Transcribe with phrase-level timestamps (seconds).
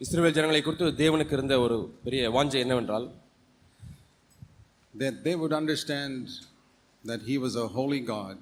[0.00, 3.06] இஸ்ரவேல் ஜனங்களை குறித்து தேவனுக்கு இருந்த ஒரு பெரிய வாஞ்சை என்னவென்றால்
[4.94, 6.14] that they would understand
[7.04, 8.36] that He was a holy God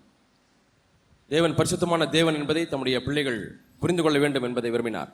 [1.30, 3.40] தேவன் பரிசுத்தமான தேவன் என்பதை தம்முடைய பிள்ளைகள்
[3.82, 5.10] புரிந்து கொள்ள வேண்டும் என்பதை விரும்பினார்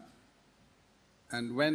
[1.31, 1.75] And when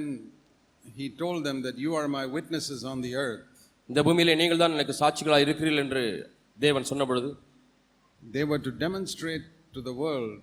[0.84, 3.46] he told them that you are my witnesses on the earth,
[3.90, 6.04] இந்த பூமியிலே நீங்கள் தான் எனக்கு சாட்சிகளாக இருக்கிறீர்கள் என்று
[6.58, 7.30] தேவன் சொன்ன பொழுது
[8.22, 10.42] they were to demonstrate to the world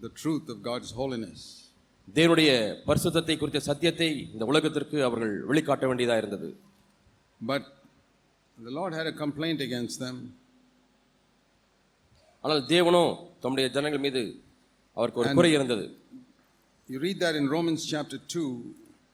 [0.00, 1.40] the truth of God's holiness.
[2.08, 2.50] தேவனுடைய
[2.88, 6.48] பரிசுத்தத்தை குறித்த சத்தியத்தை இந்த உலகத்திற்கு அவர்கள் வெளிக்காட்ட வேண்டியதாக இருந்தது
[7.40, 7.62] But
[8.58, 10.16] the Lord had a complaint against them.
[12.44, 13.04] ஆனால் தேவனோ
[13.42, 14.22] தம்முடைய ஜனங்கள் மீது
[14.96, 15.86] அவருக்கு ஒரு குறை இருந்தது
[16.88, 18.42] You read that in Romans chapter 2,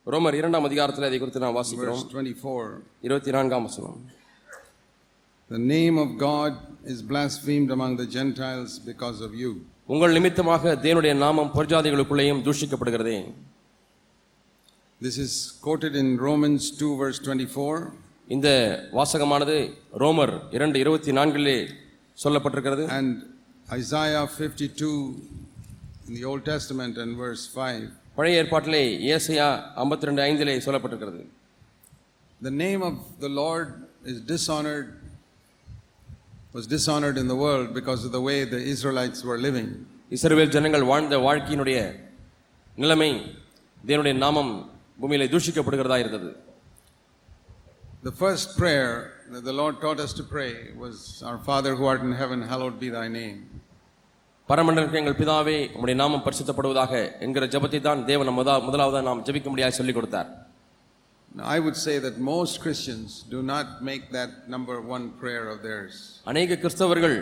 [0.07, 2.81] ரோமர் இரண்டாம் அதிகாரத்தில் அதை குறித்து நாம் வாசிக்கிறோம் verse 24.
[3.01, 4.01] இருபத்தி நான்காம் வசனம்
[5.51, 6.53] The name of God
[6.85, 9.53] is blasphemed among the Gentiles because of you.
[9.89, 13.17] உங்கள் நிமித்தமாக தேவனுடைய நாமம் பொற்ஜாதிகளுக்குள்ளேயும் தூஷிக்கப்படுகிறதே
[15.01, 17.77] This is quoted in Romans 2, verse 24.
[18.29, 18.49] இந்த
[18.99, 19.55] வாசகமானது
[20.03, 21.55] ரோமர் இரண்டு இருபத்தி நான்கிலே
[22.19, 23.09] சொல்லப்பட்டிருக்கிறது And
[23.79, 24.91] Isaiah 52
[26.09, 27.89] in the Old Testament and verse 5.
[28.17, 28.83] பழைய ஏற்பாட்டிலே
[29.17, 29.49] ஏசையா
[29.83, 31.23] ஐம்பத்தி ரெண்டு ஐந்திலே சொல்லப்பட்டிருக்கிறது
[32.41, 33.69] The name of the Lord
[34.05, 34.87] is dishonored,
[36.54, 39.68] was dishonored in the world because of the way the Israelites were living.
[40.12, 41.78] இஸ்ரவேல் ஜனங்கள் வாழ்ந்த வாழ்க்கையினுடைய
[42.78, 43.10] நிலைமை
[43.84, 44.54] தேவனுடைய நாமம்
[45.00, 46.32] பூமியிலே தூஷிக்கப்படுகிறதா இருந்தது
[48.04, 48.90] The first prayer
[49.32, 52.80] that the Lord taught us to pray was, Our Father who art in heaven, hallowed
[52.80, 53.38] be thy name.
[54.50, 59.80] பரமண்டலுக்கு எங்கள் பிதாவே உம்முடைய நாமம் பரிசுத்தப்படுவதாக என்கிற ஜெபத்தை தான் தேவன் முதா முதலாவதாக நாம் ஜெபிக்க முடியாது
[59.80, 60.49] சொல்லிக் கொடுத்தார் Now,
[61.31, 65.95] I would say that most Christians do not make that number one prayer of theirs.
[66.25, 67.17] அநேக கிறிஸ்தவர்கள்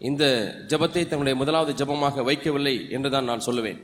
[0.00, 0.24] இந்த
[0.70, 3.80] ஜெபத்தை தங்களுடைய முதலாவது ஜெபமாக வைக்கவில்லை என்று தான் நான் சொல்லுவேன்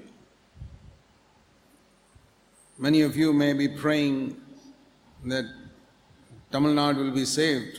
[2.78, 4.16] Many of you may be praying
[5.28, 5.46] that
[6.52, 7.74] Tamil Nadu will be saved,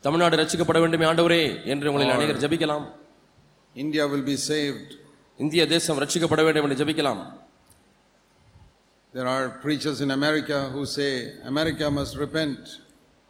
[0.00, 1.42] Tamil Nadu ரட்சிக்கப்பட வேண்டுமே ஆண்டவரே
[1.72, 2.86] என்று உங்களில் அநேகர் ஜெபிக்கலாம்
[3.74, 4.88] India will be saved.
[5.38, 7.20] இந்திய தேசம் ரட்சிக்கப்பட வேண்டும் என்று ஜெபிக்கலாம்
[9.14, 11.10] There are preachers in America who say
[11.44, 12.58] America must repent.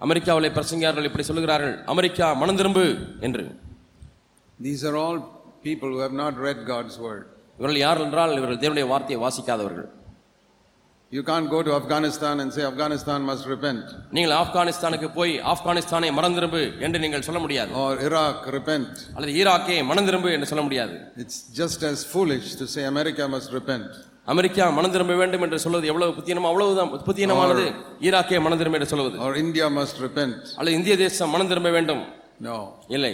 [0.01, 2.85] அமெரிக்காவிலே பிரசங்கியார்கள் இப்படி சொல்லுகிறார்கள் அமெரிக்கா மனம் திரும்பு
[3.27, 3.45] என்று
[4.59, 5.17] These are all
[5.69, 7.23] people who have not read God's word.
[7.59, 9.89] இவர்கள் யார் என்றால் இவர்கள் தேவனுடைய வார்த்தையை வாசிக்காதவர்கள்
[11.13, 13.87] You can't go to Afghanistan and say Afghanistan must repent
[14.17, 18.93] நீங்கள் ஆப்கானிஸ்தானுக்கு போய் ஆப்கானிஸ்தானை மனம் திரும்பு என்று நீங்கள் சொல்ல முடியாது or Iraq repent.
[19.17, 23.51] அல்லது ஈராக்கே மனம் திரும்பு என்று சொல்ல முடியாது It's just as foolish to say America must
[23.61, 23.91] repent.
[24.33, 27.65] America மனம் திரும்ப வேண்டும் என்று சொல்வது எவ்வளவு புத்தியனமோ அவ்வளவுதான் புத்தியனமானது
[28.07, 30.35] ஈராக்கே மனம் திரும்ப என்று சொல்வது or India must repent.
[30.59, 32.03] அல்லது இந்திய தேசம் மனம் திரும்ப வேண்டும்
[32.49, 32.57] No.
[32.97, 33.13] இல்லை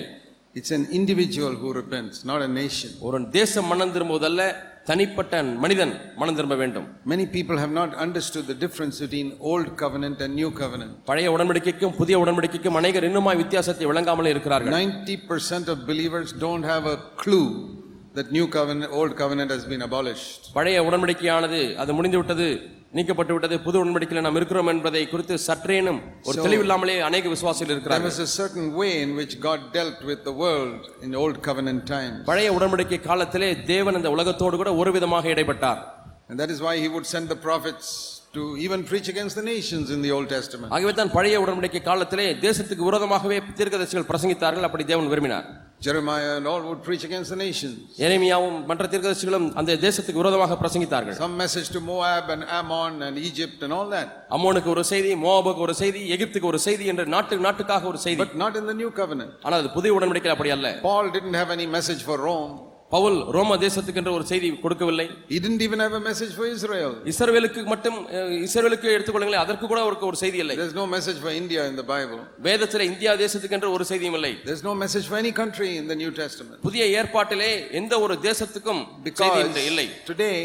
[0.55, 2.91] It's an individual who repents, not a nation.
[3.07, 4.43] ஒரு தேசம் மனம் திரும்புவதல்ல
[4.91, 5.33] தனிப்பட்ட
[5.63, 10.33] மனிதன் மனம் திரும்ப வேண்டும் Many people have not understood the difference between old covenant and
[10.41, 10.93] new covenant.
[11.11, 16.99] பழைய உடன்படிக்கைக்கும் புதிய உடன்படிக்கைக்கும் அநேகர் இன்னுமாய் வித்தியாசத்தை விளங்காமலே இருக்கிறார்கள் 90% of believers don't have a
[17.23, 17.47] clue
[18.17, 20.41] that new covenant, old covenant has been abolished.
[20.55, 22.47] பழைய உடன்படிக்கையானது அது முடிந்து விட்டது
[22.97, 28.13] நீக்கப்பட்டு விட்டது புது உடன்படிக்கையில் நாம் இருக்கிறோம் என்பதை குறித்து சற்றேனும் ஒரு தெளிவில்லாமலே அநேக விசுவாசிகள் There இருக்கிறார்கள்
[28.13, 32.19] was a certain way in which God dealt with the world in old covenant times.
[32.31, 35.83] பழைய உடன்படிக்கை காலத்திலே தேவன் இந்த உலகத்தோடு கூட ஒரு விதமாக இடைப்பட்டார்
[36.31, 37.89] And that is why he would send the prophets
[38.37, 40.71] to even preach against the nations in the Old Testament.
[40.77, 45.47] ஆகவே தான் பழைய உடன்படிக்கை காலத்திலே தேசத்துக்கு விரோதமாகவே தீர்க்கதரிசிகள் பிரசங்கித்தார்கள் அப்படி தேவன் விரும்பினார்
[45.81, 47.75] Jeremiah and all would preach against the nations.
[48.05, 53.59] எரேமியாவும் மற்ற தீர்க்கதரிசிகளும் அந்த தேசத்துக்கு விரோதமாக பிரசங்கித்தார்கள் Some message to Moab and Ammon and Egypt
[53.67, 54.09] and all that.
[54.37, 58.35] அம்மோனுக்கு ஒரு செய்தி மோவாபுக்கு ஒரு செய்தி எகிப்துக்கு ஒரு செய்தி என்று நாட்டு நாட்டுக்காக ஒரு செய்தி But
[58.45, 59.33] not in the new covenant.
[59.45, 62.55] ஆனால் அது புதிய உடன்படிக்கையில் அப்படி அல்ல Paul didn't have any message for Rome.
[62.95, 66.93] Pavul ரோம தேசத்துக்கு என்று ஒரு செய்தி கொடுக்கவில்லை He didn't even have a message for Israel.
[67.13, 67.97] இஸ்ரவேலுக்கு மட்டும்
[68.47, 71.87] இஸ்ரவேலுக்கு எடுத்துக்கொள்ளுங்களேன் அதற்கு கூட அவருக்கு ஒரு செய்தி இல்லை There's no message for India in the
[71.95, 72.21] Bible.
[72.49, 75.99] வேதத்தில் இந்தியா தேசத்துக்கு என்று ஒரு செய்தியும் இல்லை There's no message for any country in the
[76.03, 76.59] New Testament.
[76.69, 78.83] புதிய ஏற்பாட்டிலே எந்த ஒரு தேசத்துக்கும்
[79.23, 80.37] செய்தி இல்லை today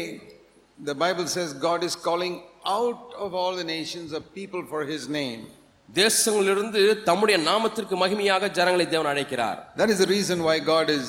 [0.78, 2.34] the Bible says God is calling
[2.78, 5.42] out of all the nations a people for his name.
[5.88, 11.06] தேசங்களிலிருந்து தம்முடைய நாமத்திற்கு மகிமையாக ஜனங்களை தேவன் அழைக்கிறார் That is the reason why God is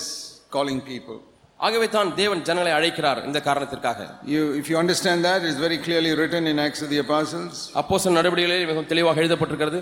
[0.52, 1.18] calling people.
[1.60, 4.00] ஆகவே தான் தேவன் ஜனங்களை அழைக்கிறார் இந்த காரணத்திற்காக
[4.34, 7.54] You, if you understand that, it's very clearly written in Acts of the Apostles.
[7.82, 9.82] அப்போஸ்தலர் நடவடிக்கைகளில் மிகவும் தெளிவாக எழுதப்பட்டிருக்கிறது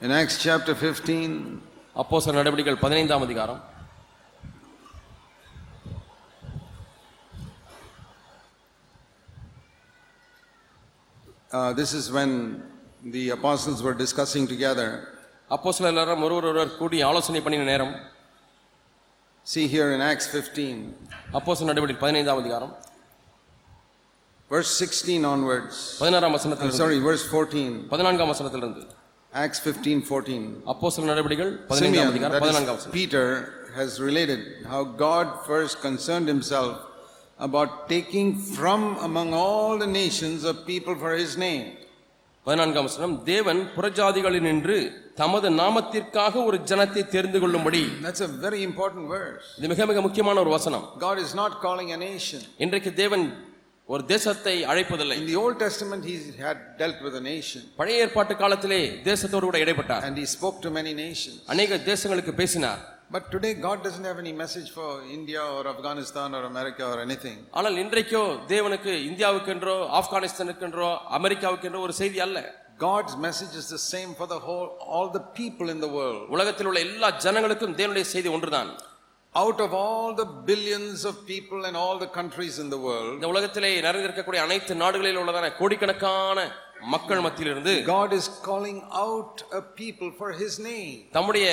[0.00, 1.28] In Acts chapter 15,
[1.96, 3.60] அப்போஸ்தலர் நடவடிக்கைகள் பதினைந்தாம் அதிகாரம்
[11.50, 12.62] uh, this is when
[13.04, 15.13] the apostles were discussing together.
[15.55, 17.93] அப்போஸ்தலர் எல்லாரும் ஒருவர் ஒருவர் கூடி ஆலோசனை பண்ணின நேரம்
[19.47, 20.73] See here in Acts 15,
[21.37, 22.73] அப்போஸ்தலர் நடவடிக்கை பதினைந்தாம் அதிகாரம்
[24.51, 25.75] verse 16 onwards.
[26.01, 27.63] பதினாறாம் I'm வசனத்திலிருந்து sorry, verse 14.
[27.93, 28.83] பதினான்காம் வசனத்திலிருந்து
[29.33, 30.43] Acts 15 14.
[30.73, 33.25] அப்போஸ்தலர் நடவடிக்கைகள் பதினைந்தாம் Simeon, அதிகாரம் that பதினான்காம் is வசனம் Peter,
[33.79, 34.41] has related
[34.71, 36.71] how God first concerned himself
[37.47, 41.67] about taking from among all the nations a people for his name.
[42.46, 44.76] பதினான்காம் வசனம் தேவன் புறஜாதிகளில் நின்று
[45.16, 49.46] தமது நாமத்திற்காக ஒரு ஜனத்தை தெரிந்து கொள்ளும்படி That's a very important verse.
[49.58, 52.40] இது மிக மிக முக்கியமான ஒரு வசனம் God is not calling a nation.
[52.64, 53.24] இன்றைக்கு தேவன்
[53.88, 58.36] ஒரு தேசத்தை அழைப்பதில்லை In the Old Testament, he had dealt with a nation பழைய ஏற்பாட்டு
[58.36, 58.80] காலத்திலே
[59.10, 61.38] தேசத்தோடு கூட இடைப்பட்டார் and he spoke to many nations.
[61.54, 62.82] அநேக தேசங்களுக்கு பேசினார்
[63.14, 67.36] But today, God doesn't have any message for India or Afghanistan or America or anything.
[67.58, 68.22] ஆனால் இன்றைக்கோ
[68.52, 70.88] தேவனுக்கு இந்தியாவுக்கென்றோ ஆப்கானிஸ்தானுக்கென்றோ
[71.18, 72.40] அமெரிக்காவுக்கென்றோ ஒரு செய்தி அல்ல
[72.78, 76.24] God's message is the same for the whole, all the people in the world.
[76.36, 78.72] உலகத்தில் உள்ள எல்லா ஜனங்களுக்கும் தேவனுடைய செய்தி ஒன்றுதான்
[79.34, 83.30] Out of all the billions of people and all the countries in the world, இந்த
[83.34, 86.38] உலகத்திலே நிறைந்திருக்கக்கூடிய அனைத்து நாடுகளில் உள்ளதான கோடிக்கணக்கான
[86.93, 90.93] மக்கள் மத்தியிலிருந்து God is calling out a people for His name.
[91.11, 91.47] தம்முடைய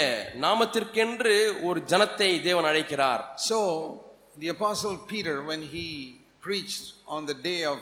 [0.47, 1.35] நாமத்திற்கென்று
[1.69, 3.59] ஒரு ஜனத்தை தேவன் அழைக்கிறார் So,
[4.41, 5.87] the Apostle Peter, when he
[6.43, 7.79] preached on the day of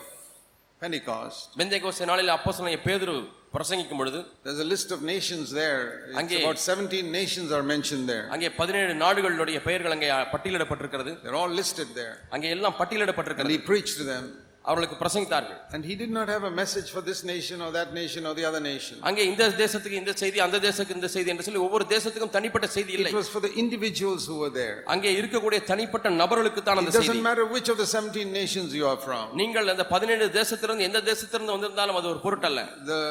[0.81, 3.14] Pentecost, பெந்தைகோஸ்தே நாளில் அப்போஸ்தலனாகிய பேதுரு
[3.55, 5.82] பிரசங்கிக்கும் பொழுது there's a list of nations there.
[6.06, 8.25] It's அங்கே- about 17 nations are mentioned there.
[8.35, 12.14] அங்கே பதினேழு நாடுகளுடைய பெயர்கள் அங்கே பட்டியலிடப்பட்டிருக்கிறது They're all listed there.
[12.37, 14.25] அங்கே எல்லாம் And பட்டியலிடப்பட்டிருக்கிறது he preached to them.
[14.65, 18.21] அவர்களுக்கு பிரசங்கித்தார்கள் And he did not have a message for this nation or that nation
[18.25, 18.95] or the other nation.
[19.09, 22.91] அங்கே இந்த தேசத்துக்கு இந்த செய்தி அந்த தேசத்துக்கு இந்த செய்தி என்று சொல்லி ஒவ்வொரு தேசத்துக்கும் தனிப்பட்ட செய்தி
[22.97, 24.75] இல்லை It was for the individuals who were there.
[24.95, 28.69] அங்கே இருக்கக்கூடிய தனிப்பட்ட நபர்களுக்கு தான் It அந்த doesn't செய்தி matter which of the 17 nations
[28.79, 29.23] you are from.
[29.41, 32.63] நீங்கள் அந்த பதினேழு தேசத்திலிருந்து எந்த தேசத்திலிருந்து வந்திருந்தாலும் அது ஒரு பொருட்டல்ல
[32.94, 33.01] The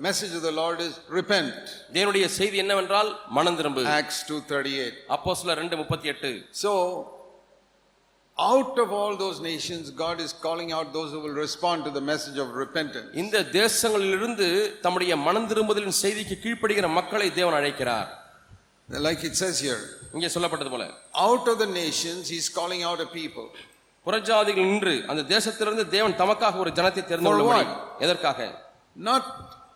[0.00, 1.54] message of the Lord is repent.
[1.96, 4.90] தேவனுடைய செய்தி என்னவென்றால் மனம் திரும்பு Acts 2:38.
[5.16, 6.32] அப்போ சில ரெண்டு முப்பத்தி எட்டு
[6.64, 6.72] So
[8.37, 12.03] out of all those nations God is calling out those who will respond to the
[12.03, 13.09] message of repentance.
[13.15, 14.47] இந்த தேசங்களிலிருந்து
[14.85, 18.09] தம்முடைய மனம் திரும்புதலின் செய்திக்கு கீழ்ப்படுகிற மக்களை தேவன் அழைக்கிறார்
[18.89, 19.81] Like it says here,
[20.15, 20.85] இங்கே சொல்லப்பட்டது போல
[21.27, 23.47] out of the nations he's calling out a people.
[24.05, 27.75] புறஜாதிகள் நின்று அந்த தேசத்திலிருந்து தேவன் தமக்காக ஒரு ஜனத்தை தெரிந்து For கொள்ளும்படி
[28.05, 28.39] எதற்காக
[29.09, 29.23] Not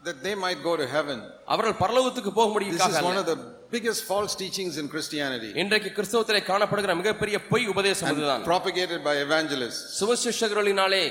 [0.08, 1.20] that they might go to heaven.
[1.54, 3.24] அவர்கள் பரலோகத்துக்கு This போகும்படிக்காக is one அல்ல.
[3.24, 3.38] of the
[3.73, 9.81] biggest false teachings in Christianity இன்றைக்கு கிறிஸ்தவத்திலே காணப்படுகிற மிகப்பெரிய பொய் உபதேசம் இதுதான் propagated by evangelists.
[10.01, 11.03] சுவிசேஷகர்களினாலே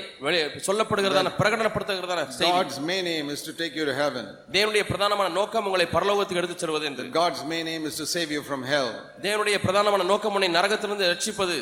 [0.68, 4.24] சொல்லப்படுகிறதான பிரகடனப்படுத்துகிறதான செய்தி God's main aim is to take you to heaven.
[4.56, 8.42] தேவனுடைய பிரதானமான நோக்கம் உங்களை பரலோகத்துக்கு எடுத்துச் செல்வது என்று God's main aim is to save you
[8.50, 8.90] from hell.
[9.26, 11.56] தேவனுடைய பிரதானமான நோக்கம் உன்னை நரகத்திலிருந்து ரட்சிப்பது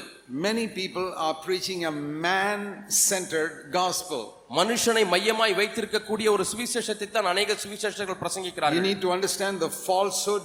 [0.49, 1.95] Many people are preaching a
[2.29, 2.61] man
[3.09, 4.21] centered gospel.
[4.59, 10.45] மனுஷனை மையமாய் வைத்திருக்கக்கூடிய ஒரு சுவிசேஷத்தை தான் அநேக சுவிசேஷர்கள் You பிரசங்கிக்கிறார்கள் need to understand the falsehood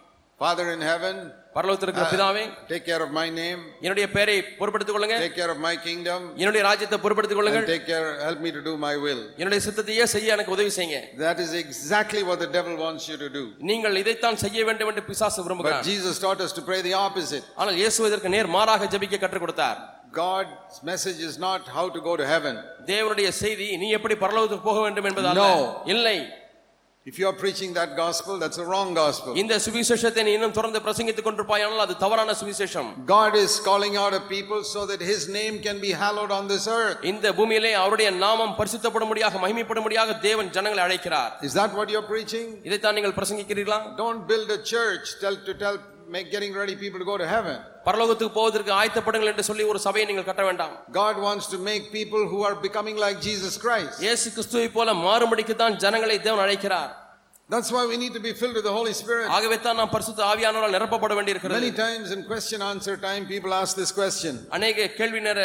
[0.40, 1.14] Father in heaven,
[1.56, 5.60] பரலோகத்தில் இருக்கிற பிதாவே take care of my name, என்னுடைய பெயரை பொறுப்படுத்திக் கொள்ளுங்க take care of
[5.66, 9.22] my kingdom, என்னுடைய ராஜ்யத்தை பொறுப்படுத்திக் and கொள்ளுங்கள் take care, help me to do my will.
[9.40, 13.30] என்னுடைய சித்தத்தையே செய்ய எனக்கு உதவி செய்யுங்க That is exactly what the devil wants you to
[13.38, 13.44] do.
[13.70, 17.46] நீங்கள் இதைத்தான் செய்ய வேண்டும் என்று பிசாசு But விரும்புகிறார் Jesus taught us to pray the opposite.
[17.60, 19.78] ஆனால் இயேசு இதற்கு நேர் மாறாக ஜெபிக்க கற்றுக் கொடுத்தார்
[20.14, 22.54] God's message is not how to go to heaven.
[22.92, 25.54] தேவனுடைய செய்தி நீ எப்படி பரலோகத்துக்கு போக வேண்டும் என்பது அல்ல No.
[25.94, 26.18] இல்லை
[27.06, 29.32] If you are preaching that gospel, that's a wrong gospel.
[29.42, 34.22] இந்த சுவிசேஷத்தை நீ இன்னும் தொடர்ந்து பிரசங்கித்துக் கொண்டிருப்பாயானால் அது தவறான சுவிசேஷம் God is calling out a
[34.32, 36.98] people so that His name can be hallowed on this earth.
[37.12, 42.48] இந்த பூமியிலே அவருடைய நாமம் பரிசுத்தப்படும்படியாக மகிமைப்படும்படியாக தேவன் ஜனங்களை அழைக்கிறார் Is that what you're preaching?
[42.68, 45.78] இதைத்தான் நீங்கள் பிரசங்கிக்கிறீர்களா Don't build a church tell to tell
[46.10, 47.56] make getting ready people to go to heaven.
[47.86, 52.22] பரலோகத்துக்கு போவதற்கு ஆயத்தப்படுங்கள் என்று சொல்லி ஒரு சபையை நீங்கள் கட்ட வேண்டாம் God wants to make people
[52.32, 53.96] who are becoming like Jesus Christ.
[54.04, 56.92] இயேசு கிறிஸ்துவை போல மாறும்படிக்கு தான் ஜனங்களை தேவன் அழைக்கிறார்
[57.48, 59.26] That's why we need to be filled with the Holy Spirit.
[59.34, 63.74] ஆகவே தான் நாம் பரிசுத்த ஆவியானவரால் நிரப்பப்பட வேண்டியிருக்கிறது Many times in question answer time, people ask
[63.82, 65.40] this question அநேக கேள்வி நேர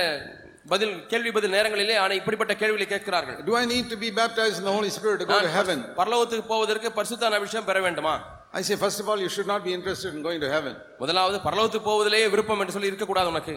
[0.71, 4.65] பதில் கேள்வி பதில் நேரங்களிலே ஆனா இப்படிப்பட்ட கேள்விகளை கேட்கிறார்கள் Do I need to be baptized in
[4.69, 5.79] the Holy Spirit to go to நான் heaven?
[5.99, 8.15] பரலோகத்துக்கு போவதற்கு பரிசுத்தான விஷயம் பெற வேண்டுமா
[8.58, 11.38] I say first of all you should not be interested in going to heaven முதலாவது
[11.46, 13.54] பரலோகத்துக்கு போவதிலேயே விருப்பம் என்று சொல்லி இருக்கக்கூடாது உனக்கு.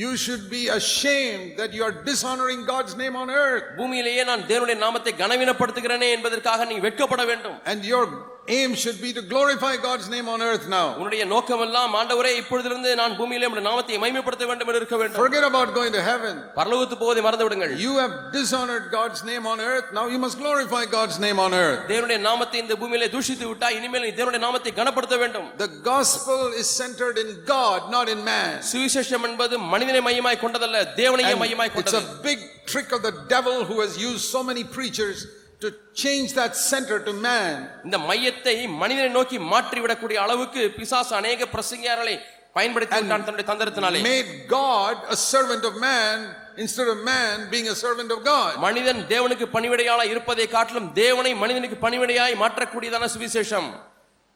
[0.00, 4.76] You should be ashamed that you are dishonouring God's name on earth பூமியிலேயே நான் தேவனுடைய
[4.86, 7.56] நாமத்தை கனவீனப்படுத்துகிறேனே என்பதற்காக நீ வெட்கப்பட வேண்டும்.
[7.70, 8.12] And your
[8.49, 10.87] aim should be to glorify God's name on earth now.
[10.99, 15.69] உன்னுடைய நோக்கமெல்லாம் ஆண்டவரே இப்பொழுதிலிருந்து நான் பூமியிலே உம்முடைய நாமத்தை மகிமைப்படுத்த வேண்டும் என்று இருக்க வேண்டும் Forget about
[15.77, 16.33] going to heaven.
[16.57, 19.87] பரலோகத்து போவதை மறந்து விடுங்கள் You have dishonored God's name on earth.
[19.99, 21.79] Now you must glorify God's name on earth.
[21.91, 26.69] தேவனுடைய நாமத்தை இந்த பூமியிலே தூஷித்து விட்டா இனிமேல் நீ தேவனுடைய நாமத்தை கனப்படுத்த வேண்டும் The gospel is
[26.81, 28.51] centered in God, not in man.
[28.73, 32.41] சுவிசேஷம் என்பது மனிதனை மையமாய் கொண்டதல்ல தேவனையே And மையமாய் it's கொண்டது a big
[32.73, 35.21] trick of the devil who has used so many preachers
[35.62, 37.54] To change that center to man.
[37.86, 42.14] இந்த மையத்தை மனிதனை நோக்கி மாற்றி விடக்கூடிய அளவுக்கு பிசாசு அநேக பிரசங்கியார்களை
[42.56, 46.16] பயன்படுத்தி விட்டான் தன்னுடைய தந்திரத்தினாலே Made God a servant of man
[46.56, 48.52] instead of man being a servant of God.
[48.66, 53.68] மனிதன் தேவனுக்கு பணிவிடையாளா இருப்பதை காட்டிலும் தேவனை மனிதனுக்கு பணிவிடையாய் மாற்றக்கூடியதான சுவிசேஷம்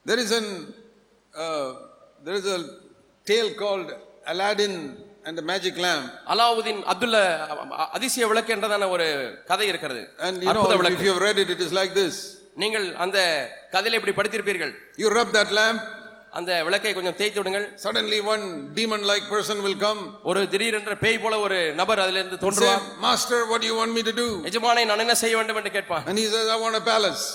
[0.07, 0.47] There is an
[1.35, 1.69] uh,
[2.25, 2.61] there is a
[3.27, 3.89] tale called
[4.27, 4.75] Aladdin
[5.31, 7.19] அந்த மேஜிக் லேம் அலாவுதீன் அப்துல்ல
[7.97, 9.07] அதிசய விளக்கு என்றதான ஒரு
[9.51, 10.03] கதை இருக்கிறது.
[10.19, 10.63] And you know
[10.93, 12.21] if you read it is like this
[12.63, 13.19] நீங்கள் அந்த
[13.75, 14.73] கதையில எப்படி படித்திருப்பீர்கள்?
[14.97, 15.79] யூ ரப் தட் லேம்
[16.39, 17.67] அந்த விளக்கை கொஞ்சம் தேய்த்து விடுங்கள்.
[17.85, 18.45] Suddenly one
[18.77, 23.45] demon like person will come ஒரு திடீரென்ற பேய் போல ஒரு நபர் அதுல இருந்து தோன்றுவார் master
[23.51, 25.57] what you want me to do எஜமானே நான் என்ன செய்ய வேண்டும்?
[25.57, 26.79] என்று கேட்பான் and he says i want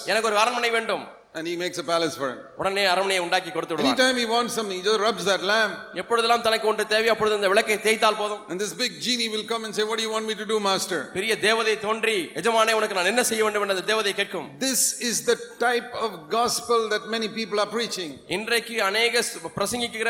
[0.05, 1.05] எனக்கு ஒரு அரண்மனை வேண்டும்.
[1.37, 2.37] And he makes a palace for him.
[2.61, 5.73] உடனே அரண்மனையை உண்டாக்கி கொடுத்து விடுவார் Anytime he wants something, he just rubs that lamp.
[6.01, 9.65] எப்பொழுதெல்லாம் தனக்கு ஒன்று தேவை அப்பொழுது அந்த விளக்கை தேய்த்தால் போதும் And this big genie will come
[9.67, 10.99] and say, What do you want me to do, Master?
[11.17, 15.17] பெரிய தேவதை தோன்றி எஜமானே உனக்கு நான் என்ன செய்ய வேண்டும் என்று அந்த தேவதை கேட்கும் This is
[15.31, 18.11] the type of gospel that many people are preaching.
[18.37, 20.09] இன்றைக்கு அநேக சு- பிரசங்கிக்கிற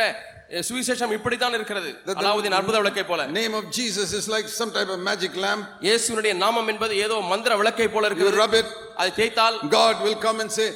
[0.67, 5.00] சுவிசேஷம் இப்படித்தான் இருக்கிறது அலாவுதீன் அற்புத விளக்கை போல Name of Jesus is like some type of
[5.12, 5.63] magic lamp.
[5.88, 8.69] இயேசுனுடைய நாமம் என்பது ஏதோ மந்திர விளக்கை போல இருக்கிறது it,
[9.01, 10.67] அதை தேய்த்தால் God will come and say,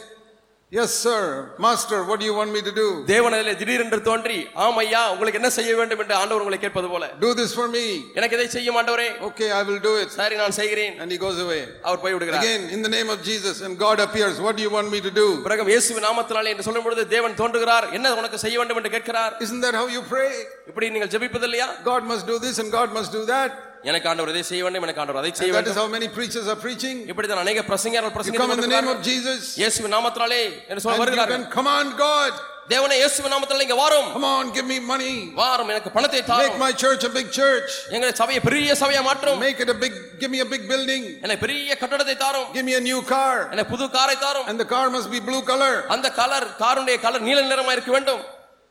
[0.73, 2.87] Yes, sir, Master, what do you want me to do?
[3.11, 7.05] தேவன் அதிலே திடீரென்று தோன்றி ஆம் ஐயா உங்களுக்கு என்ன செய்ய வேண்டும் என்று ஆண்டவர் உங்களை கேட்பது போல
[7.25, 7.85] Do this for me.
[8.19, 10.09] எனக்கு இதை செய்ய மாட்டவரே Okay, I will do it.
[10.17, 11.61] சரி நான் செய்கிறேன் And he goes away.
[11.87, 14.35] அவர் போய் விடுகிறார் Again, in the name of Jesus, and God appears.
[14.47, 15.27] What do you want me to do?
[15.47, 19.63] பிறகு இயேசுவின் நாமத்தினாலே என்று சொல்லும் பொழுது தேவன் தோன்றுகிறார் என்ன உனக்கு செய்ய வேண்டும் என்று கேட்கிறார் Isn't
[19.67, 20.33] that how you pray?
[20.73, 23.53] இப்படி நீங்கள் ஜெபிப்பது இல்லையா God must do this and God must do that.
[23.89, 26.09] எனக்கு ஆண்டவர் இதை செய்ய வேண்டும் எனக்கு ஆண்டவர் அதை செய்ய And that is வேண்டும் how many
[26.17, 26.97] preachers are preaching.
[27.11, 30.95] இப்படித்தான் அநேக பிரசங்கர்கள் You come in the name பிரசங்க of Jesus, இயேசுவின் நாமத்தினாலே என்று சொல்ல
[30.95, 32.33] and you வருகிறார்கள் can command God,
[32.73, 35.13] தேவனே இயேசுவின் நாமத்தினாலே இங்க வாரும் Come on, give me money.
[35.43, 37.69] வாரும் எனக்கு பணத்தை Make தாரும் my church a big church.
[37.95, 41.05] எங்களை சபையை பெரிய சபையா மாற்றும் Make it a big, give me a big building.
[41.25, 43.35] எனக்கு பெரிய கட்டடத்தை தாரும் Give me a new car.
[43.55, 45.75] எனக்கு புது காரை தாரும் And the car must be blue color.
[45.97, 48.25] அந்த கலர் காருடைய கலர் நீல நிறமா இருக்க வேண்டும்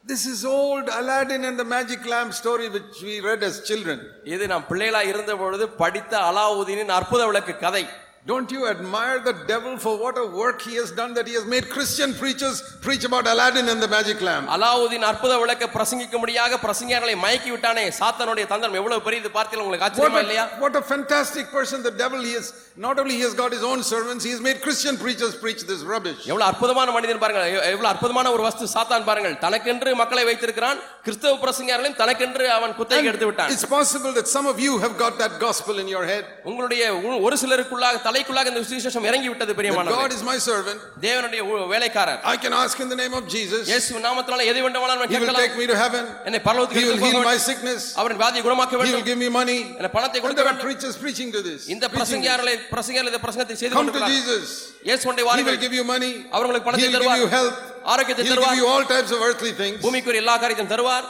[0.06, 4.00] This is old Aladdin and the magic lamp story which we read as children.
[4.34, 7.84] இது நாம் பிள்ளைகளா இருந்த பொழுது படித்த அலாவுதீனின் அற்புத விளக்கு கதை
[8.26, 11.46] Don't you admire the devil for what a work he has done that he has
[11.46, 14.46] made Christian preachers preach about Aladdin and the magic lamp?
[14.56, 20.22] Alauddin அற்புத விளக்க பிரசங்கிக்கும்படியாக பிரசங்கியார்களை மயக்கி விட்டானே சாத்தானுடைய தந்திரம் எவ்வளவு பெரியது பார்த்தீங்க உங்களுக்கு What ஆச்சரியமா
[20.26, 22.48] இல்லையா a, what a fantastic person the devil he is.
[22.86, 25.84] Not only he has got his own servants, he has made Christian preachers preach this
[25.92, 26.24] rubbish.
[26.32, 31.38] எவ்வளவு அற்புதமான மனிதன் பாருங்கள் எவ்- எவ்வளவு அற்புதமான ஒரு வஸ்து சாத்தான் பாருங்கள் தனக்கென்று மக்களை வைத்திருக்கிறான் கிறிஸ்தவ
[31.46, 35.36] பிரசங்கியார்களையும் தனக்கென்று அவன் குத்தகை எடுத்து விட்டான் It's possible that some of you have got that
[35.48, 36.26] gospel in your head.
[36.52, 40.80] உங்களுடைய உ- ஒரு சிலருக்குள்ளாக தலைக்குள்ளாக இந்த விசேஷம் இறங்கி விட்டது That God பிரியமானவர்களே is my servant.
[41.06, 43.64] தேவனுடைய உ- வேலைக்காரர் I can ask in the name of Jesus.
[43.72, 46.04] இயேசு நாமத்தினால எதை வேண்டுமானாலும் He will கேட்கலாம் take me to heaven.
[46.28, 47.48] என்னை He பரலோகத்துக்கு will எடுத்துக் heal போக my வேண்டும்.
[47.50, 47.82] sickness.
[48.02, 49.60] அவரின் வியாதியை குணமாக்க He will வேண்டும் give me money.
[49.80, 51.62] எனக்கு பணத்தை And கொடுக்க there are வேண்டும் preachers preaching to this.
[51.66, 51.96] இந்த preaching this.
[51.96, 54.48] பிரசங்கியார்களை பிரசங்கியார் இந்த பிரசங்கத்தை செய்து Come to கொண்டிருக்கிறார் Jesus.
[54.90, 56.14] இயேசுடைய He will வாருங்கள் give you money.
[56.34, 57.58] அவர் உங்களுக்கு He பணத்தை will give தருவார் you health.
[57.94, 59.80] ஆரோக்கியத்தை He will give தருவார் you all types of earthly things.
[59.86, 61.08] பூமிக்குரிய எல்லா காரியத்தையும் தருவார்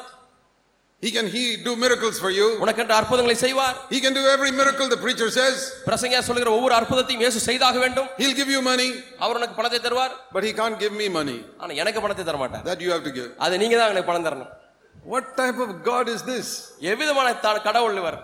[1.03, 2.45] He can he do miracles for you.
[2.63, 5.57] உனக்கென்று அற்புதங்களை செய்வார் He can do every miracle the preacher says.
[5.87, 8.89] பிரசங்கியார் சொல்லுகிற ஒவ்வொரு அற்புதத்தையும் இயேசு செய்தாக வேண்டும் He'll give you money,
[9.23, 11.37] அவர் உனக்கு பணத்தை தருவார் but he can't give me money.
[11.61, 13.29] ஆனா எனக்கு பணத்தை தர மாட்டார் That you have to give.
[13.45, 14.51] அது நீங்க தான் எனக்கு பணம் தரணும்
[15.13, 16.47] What type of God is this?
[16.93, 18.19] எவ்விதமான த- கடவுள் இவர்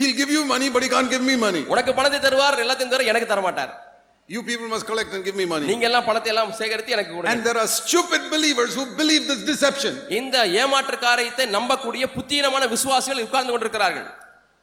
[0.00, 1.62] He'll give you money, but he can't give me money.
[1.74, 3.72] உனக்கு பணத்தை தருவார் எல்லாத்தையும் தர எனக்கு தர மாட்டார்
[4.29, 5.65] You people must collect and give me money.
[5.71, 9.41] நீங்க எல்லாம் பணத்தை எல்லாம் சேகரித்து எனக்கு கொடுங்க And there are stupid believers who believe this
[9.51, 9.93] deception.
[10.19, 14.07] இந்த ஏமாற்று காரியத்தை நம்பக்கூடிய புத்தீனமான விசுவாசிகள் உட்கார்ந்து கொண்டிருக்கிறார்கள்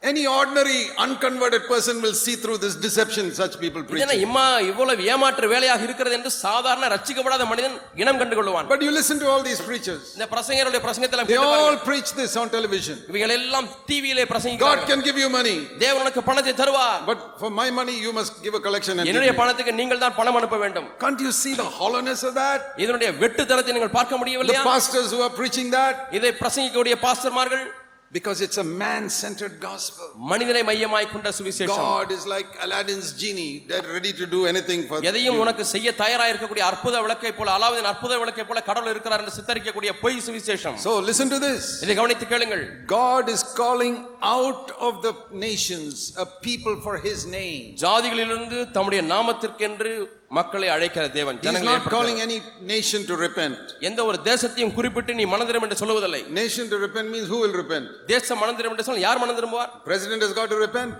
[0.03, 4.01] Any ordinary unconverted person will see through this deception such people preach.
[4.01, 8.91] இதென்ன இம்மா இவ்வளவு ஏமாற்று வேலையாக இருக்கிறது என்று சாதாரண ரட்சிக்கப்படாத மனிதன் இனம் கண்டு கொள்வான் But you
[8.97, 10.03] listen to all these preachers.
[10.17, 12.97] இந்த பிரசங்கருடைய பிரசங்கத்தில் They all preach this on television.
[13.11, 15.55] இவைகள் எல்லாம் டிவியிலே God பிரசங்கிக்கிறார்கள் can give you money,
[15.85, 19.11] தேவன் உனக்கு பணத்தை தருவார் but for my money you must give a collection and give
[19.13, 19.39] என்னுடைய me.
[19.41, 22.61] பணத்துக்கு நீங்கள் தான் பணம் அனுப்ப வேண்டும் Can't you see the hollowness of that?
[22.85, 27.65] இதனுடைய வெட்டுத்தனத்தை நீங்கள் பார்க்க The முடியவில்லையா pastors who are preaching that இதை பிரசங்கிக்கக்கூடிய பாஸ்டர்மார்கள்
[28.11, 30.05] because it's a man-centered gospel.
[30.29, 34.97] மனிதனை மையமாய் கொண்ட சுவிசேஷம் God is like Aladdin's genie, they're ready to do anything for
[35.09, 35.41] எதையும் you.
[35.43, 39.93] உனக்கு செய்ய தயாரா இருக்கக்கூடிய அற்புத விளக்கை போல அலாவுதீன் அற்புத விளக்கை போல கடவுள் இருக்கிறார் என்று சித்தரிக்கக்கூடிய
[40.03, 41.65] பொய் சுவிசேஷம் So listen to this.
[41.85, 42.63] இதை கவனித்து கேளுங்கள்
[42.95, 43.97] God is calling
[44.37, 45.13] out of the
[45.47, 45.95] nations
[46.25, 47.61] a people for his name.
[47.85, 49.91] ஜாதிகளிலிருந்து தம்முடைய நாமத்திற்கென்று
[50.32, 51.96] மக்களை அழைக்கிற தேவன் ஜனங்களை not ஏற்படுத்துகிறார்.
[51.96, 53.56] calling any nation to repent.
[53.88, 57.88] எந்த ஒரு தேசத்தையும் குறிப்பிட்டு நீ மனந்திரம் என்று சொல்லுவதில்லை Nation to repent means who will repent?
[58.12, 60.96] தேசம் மனந்திரம் என்று சொன்னால் யார் திரும்புவார் President has got to repent.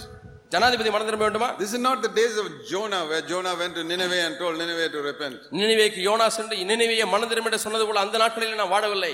[0.53, 3.85] ஜனாதிபதி மனம் திரும்ப வேண்டுமா This is not the days of Jonah, where Jonah went to
[3.85, 5.39] Nineveh and told Nineveh to repent.
[5.61, 9.13] நினைவேக்கு யோனா சென்று நினைவையை மனம் திரும்ப என்று சொன்னது போல அந்த நாட்களில் நான் வாழவில்லை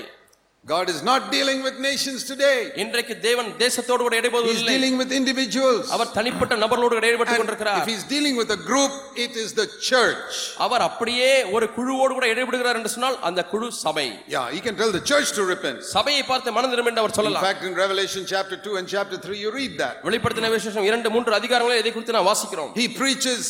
[0.64, 2.58] God is not dealing with nations today.
[2.82, 5.82] இன்றைக்கு தேவன் தேசத்தோடு கூட He's இடைபோவதில்லை dealing with individuals.
[5.96, 8.92] அவர் தனிப்பட்ட நபர்களோடு கூட இடைப்பட்டுக் And கொண்டிருக்கிறார் if he's dealing with a group,
[9.24, 10.32] it is the church.
[10.66, 14.06] அவர் அப்படியே ஒரு குழுவோடு கூட இடைபடுகிறார் என்று சொன்னால் அந்த குழு சபை
[14.36, 15.80] Yeah, he can tell the church to repent.
[15.96, 19.18] சபையை பார்த்து மனம் திரும்ப என்று அவர் In சொல்லலாம் fact, in Revelation chapter 2 and chapter
[19.26, 19.96] 3, you read that.
[20.08, 23.44] வெளிப்படுத்தின விசேஷம் இரண்டு மூன்று அதிகாரங்களை இதை குறித்து நான் வாசிக்கிறோம் He preaches,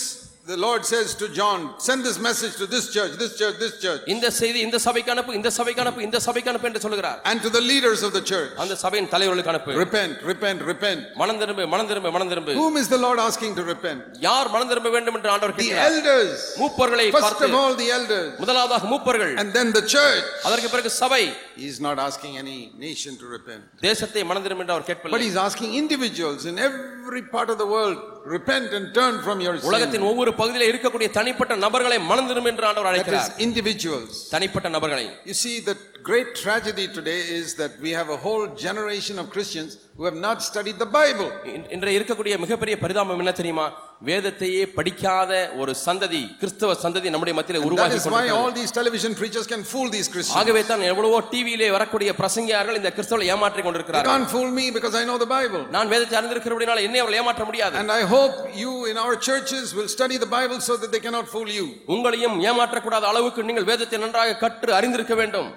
[0.49, 4.01] the Lord says to John, send this message to this church, this church, this church,
[4.15, 7.51] இந்த செய்தி இந்த சபைக்கு அனுப்பு இந்த சபைக்கு அனுப்பு இந்த சபைக்கு அனுப்பு என்று சொல்லுகிறார் and to
[7.55, 8.51] the leaders of the church.
[8.63, 11.01] அந்த சபையின் தலைவர்களுக்கு அனுப்பு Repent, repent, repent.
[11.23, 14.03] மனம் திரும்ப மனம் திரும்ப மனம் திரும்ப Whom is the Lord asking to repent?
[14.27, 16.35] யார் மனம் திரும்ப வேண்டும் என்று ஆண்டவர் The கேட்கிறார் elders.
[16.63, 18.29] மூப்பர்களை First பார்த்து of all, the elders.
[18.43, 20.27] முதலாவதாக மூப்பர்கள் And then the church.
[20.47, 21.23] அதற்கு பிறகு சபை
[21.59, 23.63] He is not asking any nation to repent.
[23.87, 27.69] தேசத்தை மனம் திரும்ப என்று அவர் But கேட்கவில்லை he's asking individuals in every part of the
[27.75, 27.99] world,
[28.35, 29.69] repent and turn from your sin.
[29.71, 34.13] உலகத்தின் ஒவ்வொரு பகுதியில இருக்கக்கூடிய தனிப்பட்ட நபர்களை மனம் திரும்ப என்று ஆண்டவர் That அழைக்கிறார் is individuals.
[34.35, 39.19] தனிப்பட்ட நபர்களை You see, the great tragedy today is that we have a whole generation
[39.19, 41.29] of Christians who have not studied the Bible.
[41.55, 43.67] இன்- இன்றைய இருக்கக்கூடிய மிகப்பெரிய பரிதாபம் என்ன தெரியுமா
[44.02, 49.12] வேதத்தையே படிக்காத ஒரு சந்ததி கிறிஸ்தவ சந்ததி நம்முடைய மத்தியில That உருவாகி is why all these television
[49.14, 50.38] preachers can fool these Christians.
[50.42, 55.06] ஆகவே தான் எவ்வளவோ டிவியிலே வரக்கூடிய பிரசங்கியார்கள் இந்த கிறிஸ்தவரை ஏமாற்றிக் கொண்டிருக்கிறார்கள் can't fool me because I
[55.10, 55.64] know the Bible.
[55.76, 59.90] நான் வேதத்தை அறிந்திருக்கிறபடினால என்னை அவர்கள் ஏமாற்ற முடியாது And I hope you in our churches will
[59.96, 61.68] study the Bible so that they cannot fool you.
[61.96, 65.52] உங்களையும் ஏமாற்றக்கூடாத அளவுக்கு நீங்கள் வேதத்தை நன்றாக கற்று அறிந்திருக்க வேண்டும்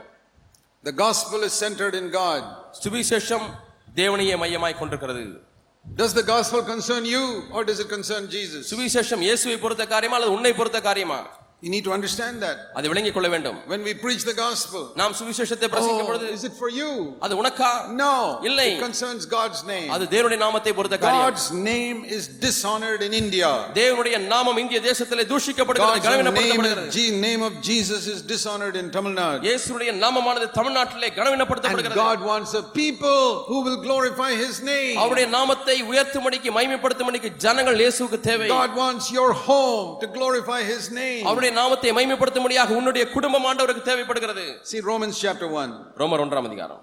[0.84, 2.42] The gospel is centered in God.
[2.82, 3.46] சுவிசேஷம்
[3.96, 5.24] தேவனையே மையமாய் கொண்டிருக்கிறது
[5.84, 8.62] Does the gospel concern you or does it concern Jesus?
[8.72, 11.18] சுவிசேஷம் இயேசுவை பொறுத்த காரியமா அல்லது உன்னை பொறுத்த காரியமா
[11.61, 12.57] You need to understand that.
[12.77, 16.43] அதை விளங்கிக் கொள்ள வேண்டும் When we preach the gospel, நாம் சுவிசேஷத்தை பிரசங்கிக்கும் oh, பொழுது is
[16.49, 16.89] it for you?
[17.25, 17.69] அது உனக்கா
[18.01, 18.09] No,
[18.49, 18.65] இல்லை.
[18.71, 19.87] it concerns God's name.
[19.95, 23.49] அது தேவனுடைய நாமத்தை பொறுத்த காரியம் God's name is dishonored in India.
[23.79, 28.77] தேவனுடைய நாமம் இந்திய தேசத்திலே தூஷிக்கப்படுகிறது God's name, கனவீனப்படுத்தப்படுகிறது is, G- name of Jesus is dishonored
[28.81, 29.41] in Tamil Nadu.
[29.47, 34.95] இயேசுடைய நாமமானது தமிழ்நாட்டிலே And கனவீனப்படுத்தப்படுகிறது God wants a people who will glorify His name.
[35.01, 41.25] அவருடைய நாமத்தை உயர்த்தும்படிக்கு மைமைப்படுத்தும்படிக்கு ஜனங்கள் இயேசுவுக்கு தேவை God wants your home to glorify His name.
[41.27, 45.78] அவருடைய நாமத்தை மைமைப்படுத்தும்படியாக உன்னுடைய குடும்பம் ஆண்டவருக்கு தேவைப்படுகிறது See Romans chapter 1.
[46.02, 46.82] ரோமர் ஒன்றாம் அதிகாரம்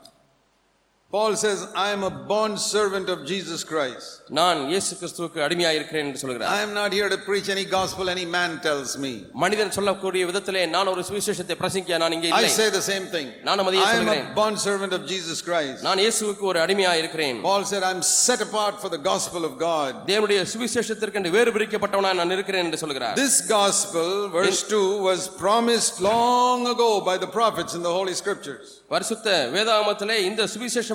[1.12, 4.06] Paul says, I am a bond servant of Jesus Christ.
[4.38, 8.10] நான் இயேசு கிறிஸ்துவுக்கு அடிமையாக இருக்கிறேன் என்று சொல்கிறார் I am not here to preach any gospel
[8.14, 9.12] any man tells me.
[9.42, 13.28] மனிதன் சொல்லக்கூடிய விதத்திலே நான் ஒரு சுவிசேஷத்தை பிரசங்கிக்க நான் இங்கே I இல்லை say the same thing.
[13.48, 14.26] நானும் அதையே I am a சொல்கிறேன்.
[14.40, 15.78] bond servant of Jesus Christ.
[15.88, 19.92] நான் இயேசுவுக்கு ஒரு அடிமையாக இருக்கிறேன் Paul said, I'm set apart for the gospel of God.
[20.10, 25.94] தேவனுடைய சுவிசேஷத்திற்கு என்று வேறு பிரிக்கப்பட்டவனாய் நான் இருக்கிறேன் என்று சொல்கிறார் This gospel, verse 2, was promised
[26.10, 28.66] long ago by the prophets in the Holy Scriptures.
[28.94, 30.42] பரிசுத்த வேதாகமத்திலே இந்த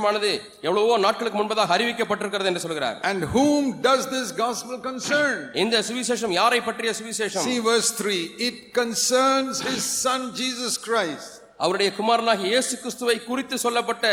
[0.07, 0.31] சுவிசேஷமானது
[0.67, 5.35] எவ்வளவோ நாட்களுக்கு முன்பதாக அறிவிக்கப்பட்டிருக்கிறது என்று சொல்கிறார் And whom does this gospel concern?
[5.63, 8.19] இந்த சுவிசேஷம் யாரை பற்றிய சுவிசேஷம் See verse 3.
[8.49, 11.31] It concerns his son Jesus Christ.
[11.65, 14.07] அவருடைய குமாரனாகிய இயேசு கிறிஸ்துவை குறித்து சொல்லப்பட்ட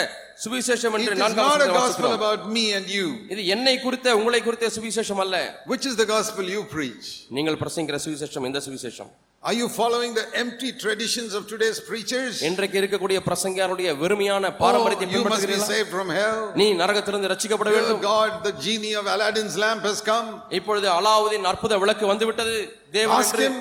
[0.43, 3.07] சுவிசேஷம் என்று வசனத்தில் gospel about me and you.
[3.33, 5.35] இது என்னை குறித்த உங்களை குறித்த சுவிசேஷம் அல்ல
[5.73, 7.07] Which is the gospel you preach?
[7.37, 9.11] நீங்கள் பிரசங்கிற சுவிசேஷம் எந்த சுவிசேஷம்
[9.42, 12.34] Are you following the empty traditions of today's preachers?
[12.42, 15.68] இன்றைக்கு இருக்கக்கூடிய பிரசங்கியாருடைய வெறுமையான Oh, பாரம்பரியத்தை you must be பின்பற்றுகிறீர்களா?
[15.72, 16.38] saved from hell.
[16.60, 20.28] நீ நரகத்திலிருந்து ரட்சிக்கப்பட Dear வேண்டும் God, the genie of Aladdin's lamp has come.
[20.58, 22.56] இப்பொழுது அலாவுதீன் அற்புத விளக்கு வந்து விட்டது
[22.96, 23.56] தேவன் Ask என்று him.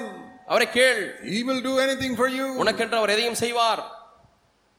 [0.49, 1.01] அவரை கேள்
[1.34, 2.47] He will do anything for you.
[2.63, 3.84] உனக்கென்று அவர் எதையும் செய்வார்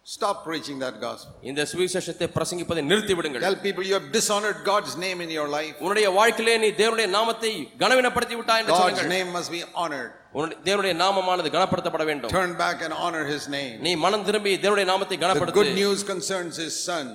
[0.06, 1.30] Stop preaching that gospel.
[1.42, 5.74] இந்த சுவிசேஷத்தை பிரசங்கிப்பதை நிறுத்தி விடுங்கள் Tell people you have dishonored God's name in your life.
[5.84, 10.12] உன்னுடைய வாழ்க்கையிலே நீ தேவனுடைய நாமத்தை கனவீனப்படுத்தி விட்டாய் என்று God's சொல்லுங்கள் name must be honored.
[10.32, 13.74] உன்னுடைய- தேவனுடைய நாமமானது கனப்படுத்தப்பட வேண்டும் Turn back and honor his name.
[13.86, 17.06] நீ மனம் திரும்பி தேவனுடைய நாமத்தை The good கனப்படுத்து news concerns his son.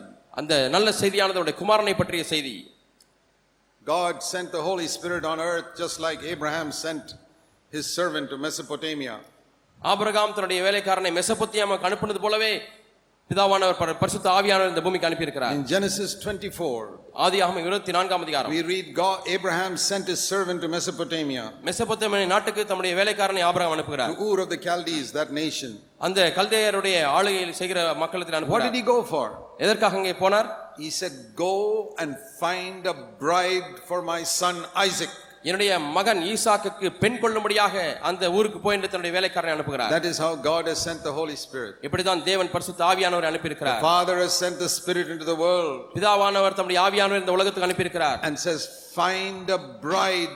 [0.42, 2.56] அந்த நல்ல செய்தியானது அவருடைய குமாரனை பற்றிய செய்தி
[3.86, 7.06] God sent the Holy Spirit on earth just like Abraham sent
[7.74, 9.16] his servant to Mesopotamia.
[9.82, 12.54] Abraham தன்னுடைய வேலைக்காரனை மெசபொத்தியாமக்கு அனுப்புனது போலவே
[13.30, 16.88] பிதாவானவர் பர- பரிசுத்த ஆவியானவர் இந்த பூமிக்கு அனுப்பியிருக்கிறார் In Genesis 24,
[17.26, 22.66] ஆதியாகமம் இருபத்தி நான்காம் அதிகாரம் we read God, Abraham sent his servant to Mesopotamia, மெசபொத்தியாமிய நாட்டுக்கு
[22.66, 25.72] தம்முடைய வேலைக்காரனை ஆபிரகாம் to அனுப்புகிறார் Ur of the Chaldees, that nation.
[26.00, 29.26] அந்த கல்தையருடைய ஆளுகையில் செய்கிற மக்களத்தில் What did அனுப்புகிறார் he go for?
[29.66, 31.56] எதற்காக அங்கே போனார் He said, Go
[32.02, 32.12] and
[32.42, 34.56] find a bride for my son
[34.88, 35.14] Isaac.
[35.46, 37.76] என்னுடைய மகன் ஈசாக்குக்கு பெண் கொள்ளும்படியாக
[38.10, 41.38] அந்த ஊருக்கு போய் என்று தன்னுடைய வேலைக்காரனை அனுப்புகிறார் That is how God has sent the Holy
[41.38, 41.74] Spirit.
[41.88, 46.82] இப்படிதான் தேவன் பரிசுத்த ஆவியானவரை அனுப்பியிருக்கிறார் Father has sent the Spirit into the world பிதாவானவர் தம்முடைய
[46.86, 48.62] ஆவியானவர் இந்த உலகத்துக்கு அனுப்பியிருக்கிறார் and says,
[48.96, 50.36] Find a bride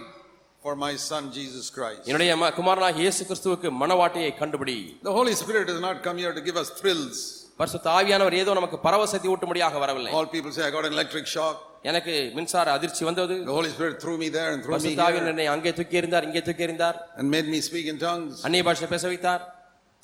[0.64, 2.04] for my son Jesus Christ.
[2.10, 6.44] என்னுடைய ம- குமாரனாகிய இயேசு கிறிஸ்துவுக்கு மனவாட்டியை கண்டுபிடி The Holy Spirit does not come here to
[6.50, 7.18] give us thrills.
[7.60, 11.56] பரிசுத்த ஆவியானவர் ஏதோ நமக்கு பரவசத்தை ஊட்டும்படியாக வரவில்லை All people say, I got an electric shock.
[11.85, 15.47] எனக்கு மின்சார அதிர்ச்சி வந்தது The Holy Spirit threw me there and threw me here என்னை
[15.55, 18.35] அங்கே தூக்கி எறிந்தார் இங்கே தூக்கி எறிந்தார் and made me speak in tongues.
[18.49, 19.43] அந்நிய பாஷை பேச வைத்தார்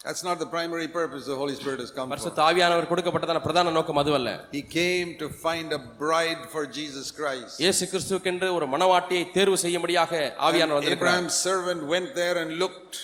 [0.00, 2.08] That's not the primary purpose the Holy Spirit has come.
[2.12, 7.54] பரிசுத்த ஆவியானவர் கொடுக்கப்பட்டதான பிரதான நோக்கம் அதுவல்ல He came to find a bride for Jesus Christ.
[7.64, 10.12] இயேசு கிறிஸ்துவுக்கென்று ஒரு மனவாட்டியை தேர்வு செய்யும்படியாக
[10.48, 12.96] ஆவியானவர் வந்திருக்கிறார் Abraham's servant went there and looked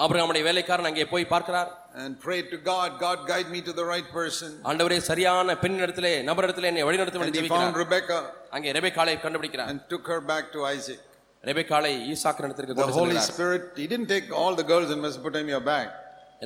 [0.00, 1.70] ஆபிரகாமுடைய வேலைக்காரன் அங்கே போய் பார்க்கிறார்
[2.02, 4.50] and prayed to God, God guide me to the right person.
[4.70, 8.18] ஆண்டவரே சரியான பெண்ணிடத்திலே நபரிடத்திலே என்னை வழிநடத்தும் என்று he found ஜெபிக்கிறார் Rebecca
[8.56, 11.00] அங்கே ரெபெக்காளை கண்டுபிடிக்கிறார் and took her back to Isaac.
[11.44, 15.00] ரெபெக்காளை ஈசாக்கு இடத்திற்கு The கொண்டு Holy செல்கிறார் Spirit, he didn't take all the girls in
[15.06, 15.88] Mesopotamia back.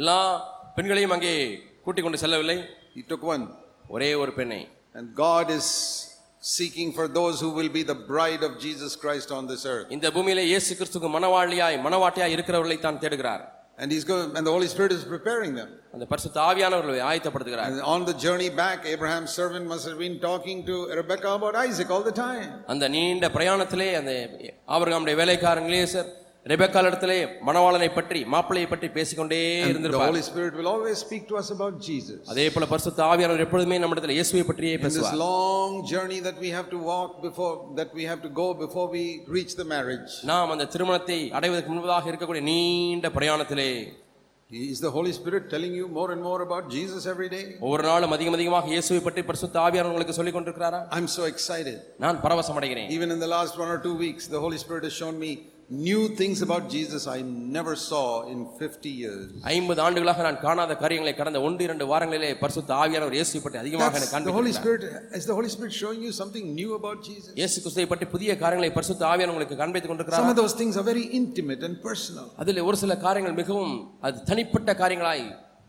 [0.01, 0.19] எல்லா
[0.79, 1.35] பெண்களையும் அங்கே
[1.87, 2.59] கூட்டிக் கொண்டு செல்லவில்லை
[2.97, 3.45] He took one.
[3.95, 4.62] ஒரே ஒரு பெண்ணை
[4.95, 5.69] And God is
[6.44, 9.87] seeking for those who will be the bride of Jesus Christ on this earth.
[9.90, 13.44] இந்த பூமியிலே இயேசு கிறிஸ்துக்கு மனவாளியாய் மனவாட்டியாய் இருக்கிறவர்களை தான் தேடுகிறார்
[13.78, 15.68] And he's going, and the Holy Spirit is preparing them.
[15.94, 20.59] அந்த பரிசுத்த ஆவியானவர்களை ஆயத்தப்படுத்துகிறார் And on the journey back, Abraham's servant must have been talking
[20.66, 22.50] to Rebecca about Isaac all the time.
[22.74, 24.12] அந்த நீண்ட பிரயாணத்திலே அந்த
[24.76, 26.11] ஆபிரகாமுடைய வேலைக்காரங்களே சார்
[26.46, 31.48] ரெபெக்கால் இடத்திலே மணவாளனை பற்றி மாப்பிள்ளையை பற்றி பேசிக்கொண்டே இருந்திருப்பார் Holy Spirit will always speak to us
[31.54, 32.18] about Jesus.
[32.33, 36.68] அதே போல பரிசுத்த ஆவியானவர் எப்பொழுதுமே நம்மிடத்தில் இயேசுவை பற்றியே this பேசுவார் long journey that we have
[36.74, 39.04] to walk before, that we have to go before we
[39.37, 43.70] reach the marriage, நாம் அந்த திருமணத்தை அடைவதற்கு முன்பதாக இருக்கக்கூடிய நீண்ட பிரயாணத்திலே
[44.50, 47.44] is the Holy Spirit telling you more and more about Jesus every day?
[47.66, 51.78] ஒவ்வொரு நாளும் அதிகம் அதிகமாக இயேசுவை பற்றி பரிசுத்த ஆவியானவர் உங்களுக்கு சொல்லிக் கொண்டிருக்கிறாரா I'm so excited.
[52.04, 54.96] நான் பரவசம் அடைகிறேன் Even in the last one or two weeks, the Holy Spirit has
[55.02, 55.33] shown me
[55.88, 57.19] new things about Jesus I
[57.56, 59.26] never saw in 50 years.
[59.52, 64.08] ஐம்பது ஆண்டுகளாக நான் காணாத காரியங்களை கடந்த ஒன்று இரண்டு வாரங்களிலே பரிசுத்த ஆவியானவர் இயேசுவை பற்றி அதிகமாக That's
[64.08, 67.30] எனக்கு the Holy காண்பிக்கிறார் Spirit, is the Holy Spirit showing you something new about Jesus?
[67.41, 70.88] இயேசு கிறிஸ்துவை பற்றி புதிய காரியங்களை பரிசுத்த ஆவியானவர் உங்களுக்கு காண்பித்துக் Some கொண்டிருக்கிறார் of those things are
[70.91, 72.26] very intimate and personal.
[72.43, 73.76] அதில் ஒரு சில காரியங்கள் மிகவும்
[74.08, 75.26] அது தனிப்பட்ட காரியங்களாய்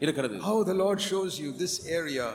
[0.07, 2.27] இருக்கிறது How the Lord shows you this area,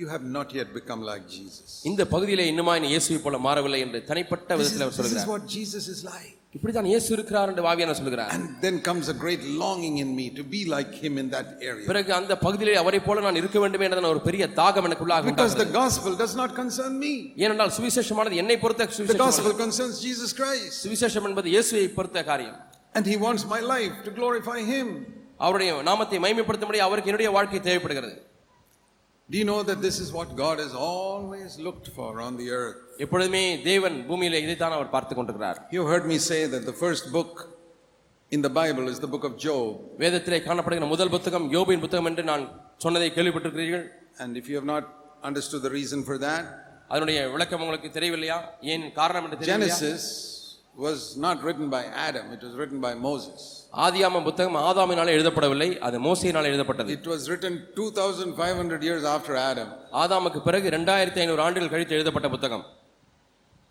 [0.00, 1.68] you have not yet become like Jesus.
[1.92, 5.12] இந்த பகுதியிலே இன்னுமாய் நீ இயேசுவை போல மாறவில்லை என்று தனிப்பட்ட This is, விதத்தில் அவர் this is
[5.12, 6.35] சொல்கிறார் what Jesus is like.
[6.56, 10.42] இப்படித்தான் இயேசு இருக்கிறார் என்று ஆவியானவர் சொல்கிறார் And then comes a great longing in me to
[10.54, 11.86] be like him in that area.
[11.90, 15.64] பிறகு அந்த பகுதியிலே அவரை போல நான் இருக்க வேண்டும் என்றதான ஒரு பெரிய தாகம் எனக்குள்ளாக Because the
[15.64, 15.78] உண்டாகிறது.
[15.80, 17.14] gospel does not concern me.
[17.44, 20.68] ஏனென்றால் சுவிசேஷமானது என்னை பொறுத்த The சுவிசேஷம் gospel concerns Jesus Christ.
[20.84, 22.58] சுவிசேஷம் என்பது இயேசுவை பொறுத்த காரியம்
[22.94, 24.88] And he wants my life to glorify him.
[25.44, 28.14] அவருடைய நாமத்தை மைமைப்படுத்தும்படி அவருக்கு என்னுடைய வாழ்க்கை தேவைப்படுகிறது
[29.28, 32.80] Do you know that this is what God has always looked for on the earth?
[33.04, 37.32] எப்பொழுதுமே தேவன் பூமியிலே இதைத்தான் அவர் பார்த்து கொண்டிருக்கிறார் You heard me say that the first book
[38.32, 39.70] in the Bible is the book of Job.
[40.02, 42.44] வேதத்திலே காணப்படுகிற முதல் புத்தகம் யோபின் புத்தகம் என்று நான்
[42.78, 43.86] சொன்னதை கேள்விப்பட்டிருக்கிறீர்கள்
[44.18, 44.84] And if you have not
[45.22, 46.44] understood the reason for that,
[46.88, 48.38] அதனுடைய விளக்கம் உங்களுக்கு தெரியவில்லையா
[48.72, 50.04] ஏன் காரணம் என்று தெரியவில்லையா Genesis
[50.86, 53.40] was not written by Adam, it was written by Moses.
[53.73, 59.67] ஆதியாம புத்தகம் ஆதாமினாலே எழுதப்படவில்லை அது மோசையினால் எழுதப்பட்டது It was written 2500 years after Adam.
[59.93, 62.65] ஆதாமுக்கு பிறகு ரெண்டாயிரத்தி ஐநூறு ஆண்டுகள் கழித்து எழுதப்பட்ட புத்தகம்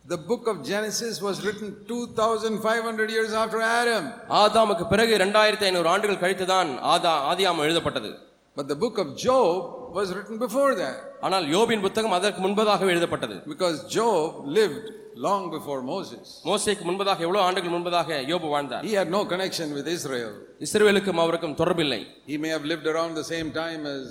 [0.04, 4.04] The book of Genesis was written 2500 years after Adam.
[4.42, 8.12] ஆதாமுக்கு பிறகு ரெண்டாயிரத்தி ஐநூறு ஆண்டுகள் கழித்து தான் ஆதா ஆதியாமம் எழுதப்பட்டது
[8.56, 9.56] But the book of Job
[9.92, 10.94] was written before that
[11.25, 14.25] ஆனால் யோபின் புத்தகம் அதற்கு முன்பதாகவே எழுதப்பட்டது because Job
[14.59, 14.85] lived
[15.27, 16.25] long before Moses.
[16.49, 20.33] மோசைக்கு முன்பதாக எவ்வளவு ஆண்டுகள் முன்பதாக யோபு வாழ்ந்தார் He had no connection with Israel.
[20.67, 24.05] இஸ்ரவேலுக்கும் அவருக்கும் தொடர்பில்லை He may have lived around the same time as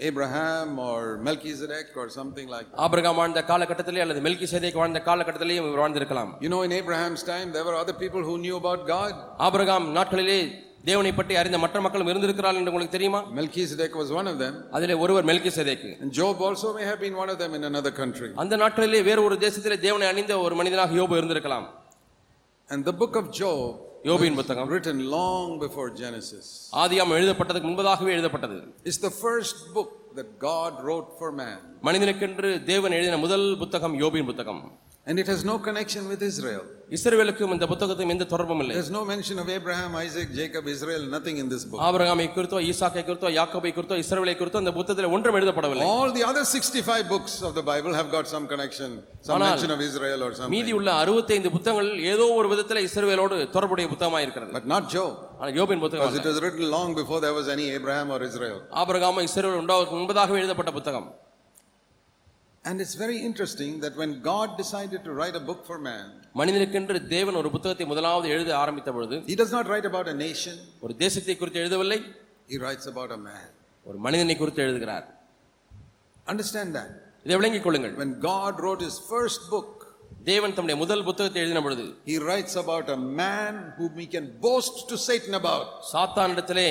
[0.00, 2.78] Abraham or Melchizedek or something like that.
[2.84, 7.48] Abraham வாழ்ந்த காலகட்டத்திலே அல்லது மெல்கி சேதைக்கு வாழ்ந்த காலகட்டத்திலேயும் இவர் வாழ்ந்திருக்கலாம் You know, in Abraham's time,
[7.56, 9.12] there were other people who knew about God.
[9.48, 10.40] Abraham நாட்களிலே
[10.85, 13.21] தேவனை பற்றி அறிந்த மற்ற மக்களும் இருந்திருக்கிறார்கள் என்று உங்களுக்கு தெரியுமா?
[13.39, 14.53] Melchizedek was one of them.
[14.71, 17.91] அதிலே ஒருவர் Melchi சேதைக்கு And Job also may have been one of them in another
[17.91, 18.31] country.
[18.35, 21.67] அந்த நாட்களிலே வேறு ஒரு தேசத்திலே தேவனை அணிந்த ஒரு மனிதனாக யோபு இருந்திருக்கலாம்.
[22.69, 24.69] And the book of Job, யோபின் புத்தகம்.
[24.71, 28.57] written long before Genesis, ஆதியாம் எழுதப்பட்டதுக்கு முன்பதாகவே எழுதப்பட்டது.
[28.83, 31.59] Is the first book that God wrote for man.
[31.83, 34.61] மனிதனுக்கென்று தேவன் எழுதின முதல் புத்தகம் யோபின் புத்தகம்.
[35.07, 36.63] And it has no connection with Israel.
[36.95, 41.37] இஸ்ரவேலுக்கும் இந்த புத்தகத்துக்கும் எந்த தொடர்பும் இல்லை There's no mention of Abraham, Isaac, Jacob, Israel, nothing
[41.43, 41.79] in this book.
[41.87, 46.43] ஆபிரகாமை குறித்தோ ஈசாக்கை குறித்தோ யாக்கோபை குறித்தோ இஸ்ரவேலை குறித்தோ இந்த புத்தகத்தில் ஒன்றும் எழுதப்படவில்லை All the other
[46.53, 48.89] 65 books of the Bible have got some connection,
[49.29, 50.55] some mention of Israel or something.
[50.55, 55.55] மீதி உள்ள அறுபத்தைந்து புத்தகங்கள் ஏதோ ஒரு விதத்தில் இஸ்ரவேலோடு தொடர்புடைய புத்தகமாக இருக்கிறது But not Job, ஆனால்
[55.59, 58.59] யோபின் புத்தகம் because it was written long before there was any Abraham or Israel.
[58.83, 61.07] ஆபிரகாமும் இஸ்ரவேல் உண்டாவதற்கு முன்பதாகவே எழுதப்பட்ட புத்தகம்
[62.67, 66.99] And it's very interesting that when God decided to write a book for man, மனிதனுக்கென்று
[67.13, 70.95] தேவன் ஒரு புத்தகத்தை முதலாவது எழுத ஆரம்பித்த பொழுது He does not write about a nation, ஒரு
[70.95, 71.99] தேசத்தை குறித்து எழுதவில்லை
[72.49, 73.47] He writes about a man.
[73.85, 75.05] ஒரு மனிதனை குறித்து எழுதுகிறார்
[76.27, 76.91] Understand that.
[77.25, 79.69] இதை விளங்கிக் கொள்ளுங்கள் When God wrote His first book,
[80.23, 84.77] தேவன் தம்முடைய முதல் புத்தகத்தை எழுதின பொழுது he writes about a man whom he can boast
[84.91, 85.67] to Satan about.
[85.93, 86.69] சாத்தானிடத்திலே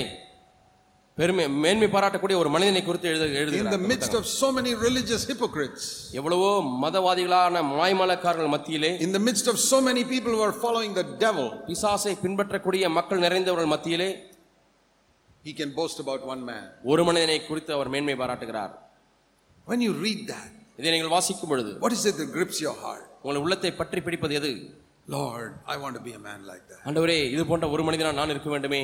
[1.18, 5.22] பெருமை மேன்மை பாராட்டக்கூடிய ஒரு மனிதனை குறித்து எழுத In the எழுதுகிறார் midst of so many religious
[5.30, 5.84] hypocrites,
[6.18, 6.50] எவ்வளவோ
[6.82, 11.46] மதவாதிகளான மாய்மலக்காரர்கள் மத்தியிலே in the midst of so many people who are following the devil,
[11.70, 14.10] பிசாசை பின்பற்றக்கூடிய மக்கள் நிறைந்தவர்கள் மத்தியிலே
[15.44, 16.66] he can boast about one man.
[16.92, 18.74] ஒரு மனிதனை குறித்து அவர் மேன்மை பாராட்டுகிறார்
[19.66, 20.50] When you read that,
[20.80, 23.04] இதை நீங்கள் வாசிக்கும் பொழுது what is it that grips your heart?
[23.24, 24.52] உங்கள் உள்ளத்தை பற்றி பிடிப்பது எது
[25.16, 26.80] Lord, I want to be a man like that.
[26.88, 28.82] ஆண்டவரே இது போன்ற ஒரு மனிதனா நான் இருக்க வேண்டுமே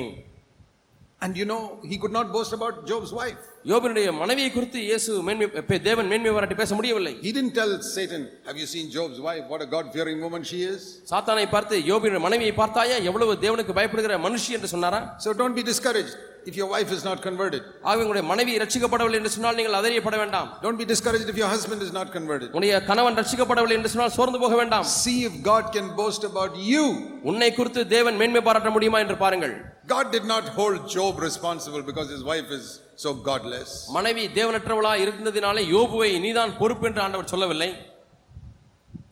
[1.23, 3.52] And you know, he could not boast about Job's wife.
[3.64, 8.22] யோபினுடைய மனைவியை குறித்து இயேசு மேன்மை பே- தேவன் மேன்மை பாராட்டி பேச முடியவில்லை He didn't tell Satan,
[8.46, 9.44] Have you seen Job's wife?
[9.52, 10.80] What a God fearing woman she is.
[11.10, 16.14] சாத்தானை பார்த்து யோபினுடைய மனைவியை பார்த்தாயா எவ்வளவு தேவனுக்கு பயப்படுகிற மனுஷி என்று சொன்னாரா So don't be discouraged
[16.50, 17.62] if your wife is not converted.
[17.82, 21.82] ஆக உங்களுடைய மனைவி ரட்சிக்கப்படவில்லை என்று சொன்னால் நீங்கள் அதறியப்பட வேண்டாம் Don't be discouraged if your husband
[21.86, 22.48] is not converted.
[22.54, 26.84] உன்னுடைய கணவன் ரட்சிக்கப்படவில்லை என்று சொன்னால் சோர்ந்து போக வேண்டாம் See if God can boast about you.
[27.30, 29.56] உன்னை குறித்து தேவன் மேன்மை பாராட்ட முடியுமா என்று பாருங்கள்
[29.88, 33.69] God did not hold Job responsible because his wife is so godless.
[33.91, 37.71] மனைவி தேவனற்றவளா இருந்ததினாலே யோபுவை நீதான் பொறுப்பு என்று ஆண்டவர் சொல்லவில்லை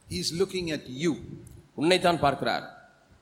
[0.10, 1.13] He's looking at you.
[1.76, 2.65] உன்னைத்தான் பார்க்கிறார்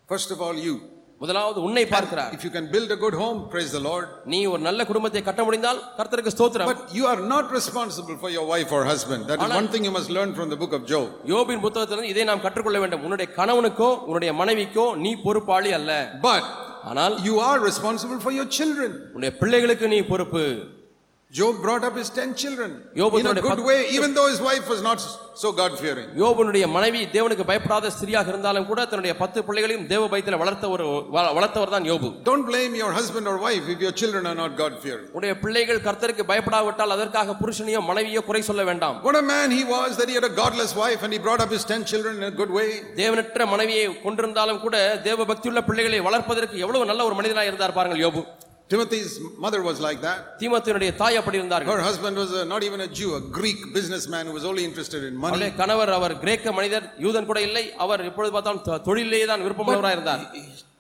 [0.10, 0.76] First of all, you.
[1.22, 4.06] முதலாவது உன்னை பார்க்கிறார் If you can build a good home, praise the Lord.
[4.26, 8.46] நீ ஒரு நல்ல குடும்பத்தை கட்ட முடிந்தால் கர்த்தருக்கு ஸ்தோத்திரம் But you are not responsible for your
[8.54, 9.22] wife or husband.
[9.32, 11.08] That is one thing you must learn from the book of Job.
[11.34, 15.92] யோபின் புத்தகத்திலிருந்து இதை நாம் கற்றுக்கொள்ள வேண்டும் உன்னுடைய கணவனுக்கோ உன்னுடைய மனைவிக்கோ நீ பொறுப்பாளி அல்ல
[16.24, 16.44] But
[16.91, 18.91] ஆனால் you are responsible for your children.
[19.15, 20.43] உன்னுடைய பிள்ளைகளுக்கு நீ பொறுப்பு
[21.31, 24.27] Job brought up his ten children யோபு in a தன்னுடைய good பத்து- way, even though
[24.33, 24.99] his wife was not
[25.35, 26.09] so God fearing.
[26.21, 30.85] யோபனுடைய மனைவி தேவனுக்கு பயப்படாத ஸ்திரியாக இருந்தாலும் கூட தன்னுடைய பத்து பிள்ளைகளையும் தேவ பயத்தில் வளர்த்த ஒரு
[31.17, 34.55] வ- வளர்த்தவர் தான் யோபு Don't blame your husband or wife if your children are not
[34.63, 35.09] God fearing.
[35.15, 39.91] உன்னுடைய பிள்ளைகள் கர்த்தருக்கு பயப்படாவிட்டால் அதற்காக புருஷனையோ மனைவியோ குறை சொல்ல வேண்டாம் What a man he was
[40.01, 42.37] that he had a godless wife and he brought up his ten children in a
[42.41, 42.71] good way.
[43.03, 44.77] தேவனற்ற மனைவியை கொண்டிருந்தாலும் கூட
[45.09, 48.23] தேவ பக்தியுள்ள பிள்ளைகளை வளர்ப்பதற்கு எவ்வளவு நல்ல ஒரு மனிதனாக இருந்தார் பாருங்கள் யோபு
[48.71, 50.19] Timothy's mother was like that.
[50.41, 54.25] தீமத்தினுடைய தாய் அப்படி இருந்தார்கள் Her husband was a, not even a Jew, a Greek businessman
[54.29, 55.33] who was only interested in money.
[55.33, 59.97] அவருடைய கணவர் அவர் கிரேக்க மனிதர் யூதன் கூட இல்லை அவர் எப்பொழுது பார்த்தாலும் தொ- தொழிலிலேயே தான் விருப்பமுள்ளவராக
[59.99, 60.25] இருந்தார்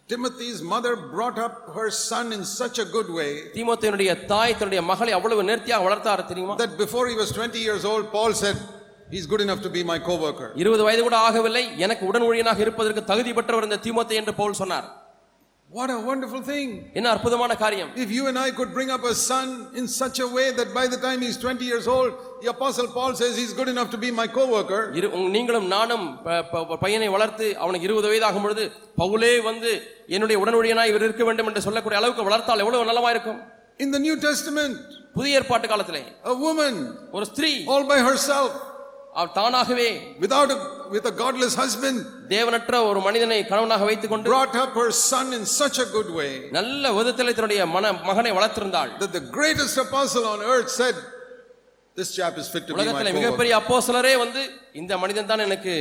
[0.09, 5.13] Timothy's mother brought up her son in such a good way தீமோத்தேயுடைய தாய் தன்னுடைய மகளை
[5.19, 8.59] அவ்வளவு நேர்த்தியாக வளர்த்தார் தெரியுமா that before he was 20 years old, Paul said,
[9.11, 10.49] He's good enough to be my co worker.
[10.63, 14.87] இருபது வயது கூட ஆகவில்லை எனக்கு உடன் ஊழியனாக இருப்பதற்கு தகுதி பெற்றவர் இந்த தீமோத்தே என்று பவுல் சொன்னார்
[15.71, 16.69] What a wonderful thing.
[16.95, 20.29] என்ன அற்புதமான காரியம் If you and I could bring up a son in such a
[20.37, 22.11] way that by the time he's 20 years old,
[22.43, 24.83] the Apostle Paul says he's good enough to be my co worker.
[24.99, 28.67] இரு- உங்க- நீங்களும் நானும் ப- ப- பையனை வளர்த்து அவனுக்கு இருபது வயதாகும் பொழுது
[28.99, 29.73] பவுலே வந்து
[30.09, 33.41] என்னுடைய உடனுடையனாய் இவர் இருக்க வேண்டும் என்று சொல்லக்கூடிய அளவுக்கு வளர்த்தால் எவ்வளவு நல்லவா இருக்கும்
[33.81, 34.75] In the New Testament,
[35.15, 36.75] புதிய ஏற்பாட்டு காலத்திலே a woman
[37.11, 38.51] ஒரு ஸ்திரீ all by herself,
[39.20, 39.88] அவள் தானாகவே
[40.24, 40.60] without a,
[40.94, 41.98] with a godless husband,
[42.34, 46.32] தேவனற்ற ஒரு மனிதனை கணவனாக வைத்துக் கொண்டு brought up her son in such a good way
[46.58, 50.98] நல்ல விதத்திலே தன்னுடைய மன மகனை வளர்த்திருந்தாள் that the greatest apostle on earth said,
[51.98, 53.12] This chap is fit to be my உலகத்திலே.
[53.18, 54.42] மிகப்பெரிய அப்போஸ்தலரே வந்து
[54.81, 55.73] இந்த மனிதன் தான் எனக்கு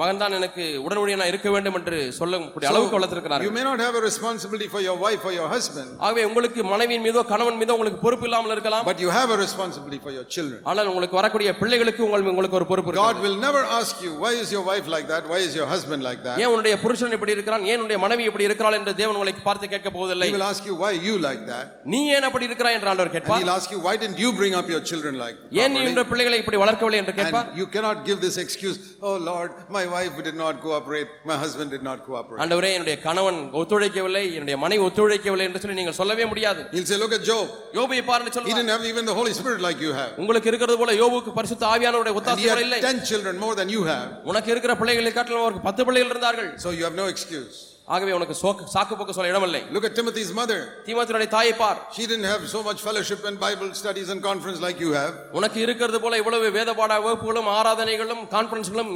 [0.00, 4.04] மகன் தான் எனக்கு உடனுடையனா இருக்க வேண்டும் என்று சொல்லக்கூடிய அளவுக்கு You வளர்த்திருக்கிறார்கள் may not have a
[4.08, 8.26] responsibility for your wife or your husband, ஆகவே உங்களுக்கு மனைவியின் மீதோ கணவன் மீதோ உங்களுக்கு பொறுப்பு
[8.28, 10.60] இல்லாமல் இருக்கலாம் but you have a responsibility for your children.
[10.72, 14.32] ஆனால் உங்களுக்கு வரக்கூடிய பிள்ளைகளுக்கு உங்கள் உங்களுக்கு ஒரு பொறுப்பு God இருக்கு will never ask you, Why
[14.42, 15.24] is your wife like that?
[15.32, 16.36] Why is your husband like that?
[16.42, 19.90] ஏன் உன்னுடைய புருஷன் இப்படி இருக்கிறான் ஏன் உன்னுடைய மனைவி இப்படி இருக்கிறாள் என்று தேவன் உங்களை பார்த்து கேட்க
[19.96, 21.66] போவதில்லை He will ask you, Why you like that?
[21.94, 24.56] நீ ஏன் அப்படி இருக்கிறாய் என்று ஆண்டவர் And கேட்பார் he'll ask you, Why didn't you bring
[24.60, 27.68] up your children like ஏன் நீ properly?" இந்த பிள்ளைகளை இப்படி வளர்க்கவில்லை என்று கேட்பார் And you
[27.76, 32.04] cannot give this excuse, Oh Lord, my wife did not cooperate, my husband did not
[32.06, 32.40] cooperate.
[32.42, 37.12] ஆண்டவரே என்னுடைய கணவன் ஒத்துழைக்கவில்லை என்னுடைய மனைவி ஒத்துழைக்கவில்லை என்று சொல்லி நீங்கள் சொல்லவே முடியாது He'll say, Look
[37.12, 37.46] at Job.
[37.78, 40.12] யோபுவை பாருன்னு He சொல்லுவார் didn't have even the Holy Spirit like you have.
[40.24, 43.54] உங்களுக்கு இருக்கிறது போல யோபுக்கு பரிசுத்த ஆவியானவருடைய And he ஒத்தாசை கூட இல்லை had 10 children more
[43.60, 44.08] than you have.
[44.32, 47.58] உனக்கு இருக்கிற பிள்ளைகளை காட்டிலும் அவருக்கு பத்து பிள்ளைகள் இருந்தார்கள் So you have no excuse.
[47.88, 50.58] ஆகவே உனக்கு சோக்கு சாக்கு போக்கு சொல்ல இடமில்லை Look at Timothy's mother.
[50.86, 54.78] தீமத்தினுடைய தாயை பார் She didn't have so much fellowship and Bible studies and conference like
[54.84, 55.14] you have.
[55.38, 58.92] உனக்கு இருக்கிறது போல இவ்வளவு வேதபாட வகுப்புகளும் ஆராதனைகளும் கான்பரன்ஸ்களும்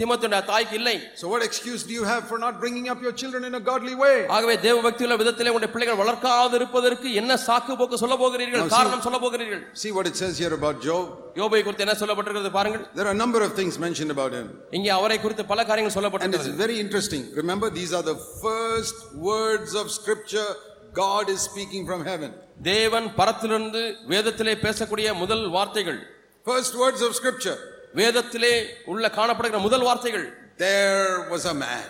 [0.00, 3.44] தீமத்தினுடைய தாய்க்கு இல்லை So what excuse do you have for not bringing up your children
[3.50, 4.16] in a godly way?
[4.38, 8.76] ஆகவே தேவ பக்தியுள்ள விதத்திலே உங்களுடைய பிள்ளைகள் வளர்க்காது இருப்பதற்கு என்ன சாக்கு போக்கு சொல்ல போகிறீர்கள் Now see-
[8.78, 11.04] காரணம் சொல்ல போகிறீர்கள் See what it says here about Job.
[11.40, 14.48] யோபை குறித்து என்ன சொல்லப்பட்டிருக்கிறது பாருங்கள் There are a number of things mentioned about him.
[14.78, 17.22] இங்கே அவரை குறித்து பல காரியங்கள் And it's சொல்லப்பட்டிருக்கிறது very interesting.
[17.42, 20.50] Remember, these are the first words of scripture
[20.94, 22.30] God is speaking from heaven.
[22.62, 26.00] தேவன் பரத்திலிருந்து வேதத்திலே பேசக்கூடிய முதல் வார்த்தைகள்
[26.46, 27.58] First words of scripture.
[27.94, 28.54] வேதத்திலே
[28.86, 30.26] உள்ள காணப்படுகிற முதல் வார்த்தைகள்
[30.58, 31.86] There was a man.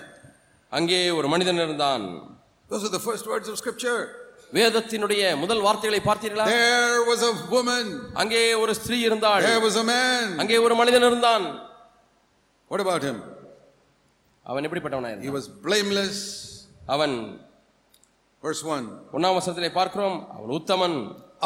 [0.73, 2.05] அங்கே ஒரு மனிதன் இருந்தான்
[2.71, 4.01] Those are the first words of scripture.
[4.53, 7.85] வேதத்தினுடைய முதல் வார்த்தைகளை பார்த்தீர்களா There was a woman.
[8.23, 10.25] அங்கே ஒரு ஸ்திரீ இருந்தாள் There was a man.
[10.43, 11.47] அங்கே ஒரு மனிதன் இருந்தான்
[12.71, 13.17] What about him?
[14.46, 16.18] அவன் எப்படிப்பட்டவனா He இருந்தான் was blameless.
[16.96, 17.16] அவன்
[18.44, 20.98] Verse 1 ஒன்னாம் வசனத்திலே பார்க்கிறோம் அவன் உத்தமன்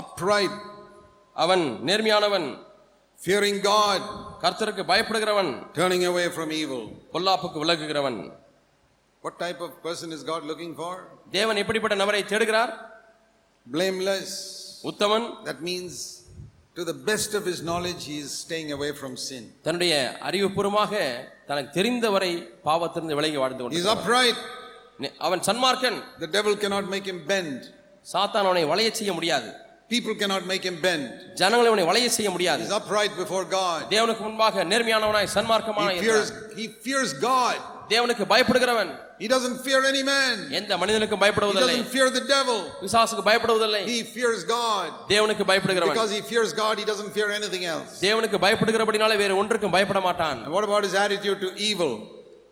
[0.02, 0.56] upright,
[1.36, 2.48] அவன் நேர்மையானவன்
[3.20, 4.02] fearing God,
[4.44, 6.82] கர்த்தருக்கு பயப்படுகிறவன் turning away from evil.
[7.14, 8.20] பொல்லாப்புக்கு விலகுகிறவன்
[9.24, 10.94] What type of person is God looking for?
[11.32, 12.74] தேவன் எப்படிப்பட்ட நபரை தேடுகிறார்
[13.66, 14.32] Blameless.
[14.84, 15.94] Uthaman That means,
[16.78, 19.44] to the best of his knowledge, he is staying away from sin.
[19.68, 19.94] தன்னுடைய
[20.28, 20.94] அறிவுபூர்வமாக
[21.50, 22.32] தனக்கு தெரிந்தவரை
[22.66, 24.40] பாவத்திலிருந்து விலகி வாழ்ந்து கொண்டிருக்கிறான் upright.
[25.28, 27.60] அவன் சன்மார்க்கன் The devil cannot make him bend.
[28.06, 29.50] சாத்தான் அவனை வளைய செய்ய முடியாது
[29.94, 31.06] People cannot make him bend.
[31.40, 33.80] ஜனங்களை அவனை வளைய செய்ய முடியாது He is upright before God.
[33.96, 37.58] தேவனுக்கு முன்பாக நேர்மையானவனாய் சன்மார்க்கமானாய் He fears, he fears God.
[37.93, 38.91] தேவனுக்கு பயப்படுகிறவன்
[39.23, 40.37] He doesn't fear any man.
[40.59, 42.59] எந்த மனிதனுக்கும் He பயப்படுவதில்லை doesn't fear the devil.
[42.85, 44.89] விசாசுக்கு பயப்படுவதில்லை He fears God.
[45.13, 47.93] தேவனுக்கு பயப்படுகிறவன் Because he fears God, he doesn't fear anything else.
[48.07, 51.93] தேவனுக்கு பயப்படுகிறபடினாலே வேறு ஒன்றுக்கும் பயப்பட மாட்டான் And what about his attitude to evil?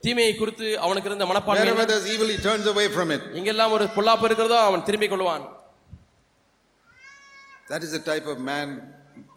[0.07, 1.90] தீமையை குறித்து அவனுக்கு இருந்த மனப்பான்மை Wherever என்ன?
[1.92, 3.25] there's evil, he turns away from it.
[3.40, 5.44] எங்கெல்லாம் ஒரு பொல்லாப்பு இருக்கிறதோ அவன் திரும்பிக் கொள்வான்
[7.68, 8.68] That is the type of man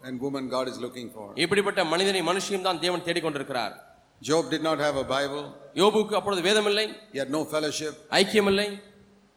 [0.04, 1.26] and woman God is looking for.
[1.44, 3.74] இப்படிப்பட்ட மனிதனை மனுஷியும் தான் தேவன் தேடிக்கொண்டிருக்கிறார்
[4.22, 5.44] Job did not have a Bible,
[5.82, 8.68] யோபுக்கு அப்பொழுது வேதம் இல்லை he had no fellowship, ஐக்கியம் இல்லை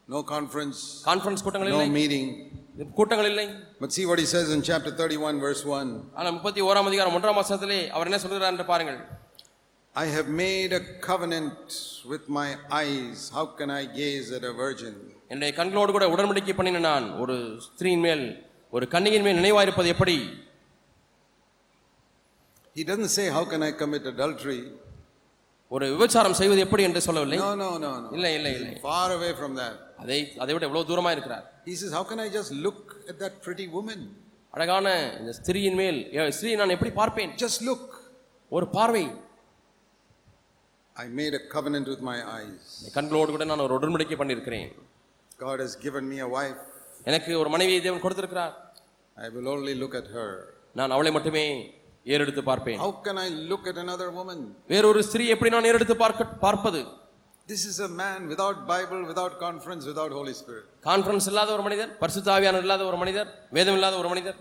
[0.08, 0.78] no conference,
[1.10, 2.28] கான்ஃபரன்ஸ் கூட்டங்கள் no இல்லை meeting.
[2.97, 3.45] கூட்டங்கள் இல்லை
[3.82, 7.39] But see what he says in chapter 31, verse 1 ஆனா முப்பத்தி ஓராம் அதிகாரம் ஒன்றாம்
[7.39, 8.99] மாசத்திலே அவர் என்ன சொல்கிறார் என்று பாருங்கள்
[9.95, 11.62] I have made a covenant
[12.06, 12.49] with my
[12.82, 13.19] eyes.
[13.38, 14.93] How can I gaze at a virgin?
[15.32, 18.23] என்னுடைய கண்களோடு கூட உடன்படிக்கை பண்ணின நான் ஒரு ஸ்திரீயின் மேல்
[18.73, 20.15] ஒரு கன்னியின் மேல் நினைவாயிருப்பது எப்படி
[22.75, 24.62] He doesn't say, How can I commit adultery?
[25.71, 28.10] ஒரு விபச்சாரம் செய்வது எப்படி என்று சொல்லவில்லை No, no, no, no.
[28.17, 29.75] இல்லை இல்லை இல்லை Far away from that.
[30.04, 32.80] அதை அதை விட எவ்வளவு தூரமா இருக்கிறார் He says, How can I just look
[33.12, 33.99] at that pretty woman?
[34.54, 34.86] அழகான
[35.19, 37.84] இந்த ஸ்திரீயின் மேல் ஏ, ஸ்திரீயை நான் எப்படி பார்ப்பேன் Just look.
[38.52, 39.04] ஒரு பார்வை
[40.95, 42.63] I made a covenant with my eyes.
[42.86, 44.69] என் கண்களோடு கூட நான் ஒரு உடன்படிக்கை பண்ணியிருக்கிறேன்
[45.45, 46.58] God has given me a wife.
[47.10, 48.56] எனக்கு ஒரு மனைவியை தேவன் கொடுத்திருக்கிறார்
[49.17, 50.30] I will only look at her.
[50.80, 51.45] நான் அவளை மட்டுமே
[52.07, 54.38] ஏறெடுத்து பார்ப்பேன் How can I look at another woman?
[54.73, 56.83] வேறொரு ஸ்திரீ எப்படி நான் ஏறெடுத்து பார்க்க பார்ப்பது
[57.49, 60.64] This is a man without Bible, without conference, without Holy Spirit.
[60.87, 64.38] Conference இல்லாத ஒரு மனிதர் பரிசுத்தாவியானவர் இல்லாத ஒரு மனிதர் வேதம் இல்லாத ஒரு மனிதர்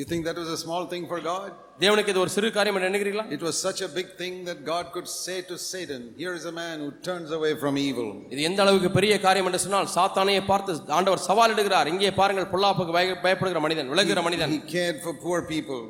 [0.00, 1.50] You think that was a small thing for God?
[1.80, 4.84] தேவனுக்கு இது ஒரு சிறு காரியம் என்று எண்ணுகிறீர்களா It was such a big thing that God
[4.94, 8.08] could say to Satan, Here is a man who turns away from evil.
[8.32, 12.94] இது எந்த அளவுக்கு பெரிய காரியம் என்று சொன்னால் சாத்தானையை பார்த்து ஆண்டவர் சவால் இடுகிறார் இங்கே பாருங்கள் பொல்லாப்புக்கு
[12.98, 15.80] பய- பயப்படுகிற மனிதன் விலகுகிற மனிதன் He cared for poor people.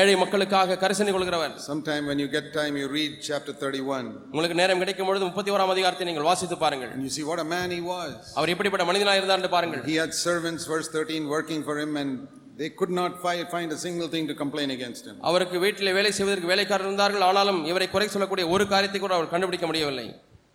[0.00, 4.82] ஏழை மக்களுக்காக கரிசனை கொள்கிறவர் Sometime when you get time, you read chapter 31 உங்களுக்கு நேரம்
[4.84, 7.82] கிடைக்கும் பொழுது முப்பத்தி ஓராம் அதிகாரத்தை நீங்கள் வாசித்து பாருங்கள் and you see what a man he
[7.94, 8.12] was.
[8.38, 12.12] அவர் எப்படிப்பட்ட மனிதனாக இருந்தார் என்று பாருங்கள் He had servants, verse 13, working for him, and
[12.58, 15.16] they could not fi- find a single thing to complain against him.
[15.22, 19.66] அவருக்கு வீட்டில் வேலை செய்வதற்கு வேலைக்காரர் இருந்தார்கள் ஆனாலும் இவரை குறை சொல்லக்கூடிய ஒரு காரியத்தை கூட அவர் கண்டுபிடிக்க
[19.66, 20.08] முடியவில்லை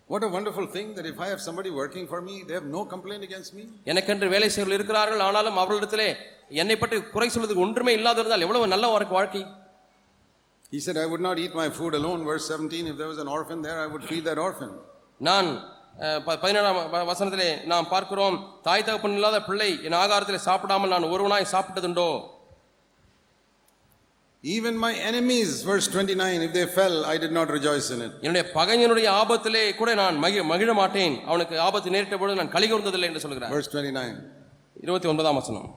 [0.10, 2.82] What a wonderful thing that if I have somebody working for me, they have no
[2.86, 3.64] complaint against me.
[3.92, 6.08] எனக்கென்று வேலை செய்வர்கள் இருக்கிறார்கள் ஆனாலும் அவர்களிடத்திலே
[6.62, 9.44] என்னை பற்றி குறை சொல்வதற்கு ஒன்றுமே இல்லாத இருந்தால் எவ்வளவு நல்ல ஒரு வாழ்க்கை
[10.72, 12.24] He said, I would not eat my food alone.
[12.24, 14.72] Verse 17, if there was an orphan there, I would feed that orphan.
[15.22, 15.77] நான் அஹ், ப-
[16.27, 22.11] பதினேழாம் வசனத்திலே நாம் பார்க்கிறோம் தாய் தகப்பன் இல்லாத பிள்ளை என் ஆகாரத்திலே சாப்பிடாமல் நான் ஒருவனாய் சாப்பிட்டதுண்டோ
[24.45, 28.13] Even my enemies, verse 29, if they fell, I did not rejoice in it.
[28.23, 33.09] என்னுடைய பகைஞனுடைய ஆபத்திலே கூட நான் மகி மகிழ மாட்டேன் அவனுக்கு ஆபத்து நேரிட்ட பொழுது நான் கலி கூர்ந்ததில்லை
[33.11, 34.15] என்று சொல்கிறார் Verse 29.
[34.85, 35.69] இருபத்தி ஒன்பதாம் வசனம்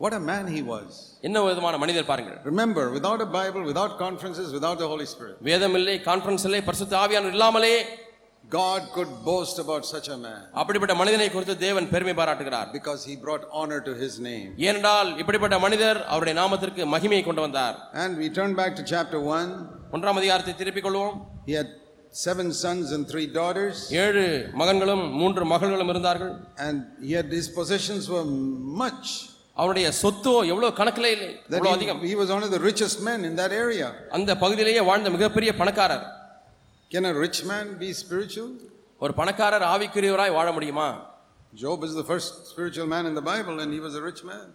[0.00, 0.90] What a man he was.
[1.26, 5.76] என்ன விதமான மனிதர் பாருங்கள் Remember, without a Bible, without conferences, without the Holy Spirit, வேதம்
[5.80, 7.74] இல்லை கான்ஃபரன்ஸ் இல்லை பரிசுத்த ஆவியானவர் இல்லாமலே
[8.51, 13.15] God could boast about such a man அப்படிப்பட்ட மனிதனை குறித்து தேவன் பெருமை பாராட்டுகிறார் because he
[13.23, 14.49] brought honor to his name.
[14.67, 19.49] ஏனென்றால் இப்படிப்பட்ட மனிதர் அவருடைய நாமத்திற்கு மகிமையை கொண்டு வந்தார் And we turn back to chapter 1.
[19.95, 21.15] ஒன்றாம் அதிகாரத்தை திருப்பிக் கொள்வோம்
[21.49, 21.69] He had
[22.25, 24.25] seven sons and three daughters, ஏழு
[24.61, 26.33] மகன்களும் மூன்று மகள்களும் இருந்தார்கள்
[26.65, 28.27] and he had his possessions were
[28.83, 29.07] much.
[29.57, 32.99] அவருடைய சொத்தோ எவ்வளவு கணக்கிலே இல்லை That அவ்வளவு அதிகம் he, he was one of the richest
[33.09, 33.89] men in that area.
[34.17, 36.05] அந்த பகுதியிலேயே வாழ்ந்த மிகப்பெரிய பணக்காரர்
[36.91, 38.49] Can a rich man be spiritual?
[39.01, 40.87] ஒரு பணக்காரர் ஆவிக்குரியவராய் வாழ முடியுமா
[41.53, 44.45] Job is the first spiritual man in the Bible, and he was a rich man.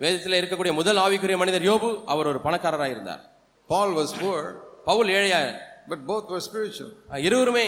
[0.00, 3.22] வேதத்தில் இருக்கக்கூடிய முதல் ஆவிக்குரிய மனிதர் யோபு அவர் ஒரு பணக்காரராய் இருந்தார்
[3.70, 4.38] Paul was poor,
[4.84, 5.40] பவுல் ஏழையா
[5.88, 6.90] but both were spiritual.
[7.28, 7.66] இருவருமே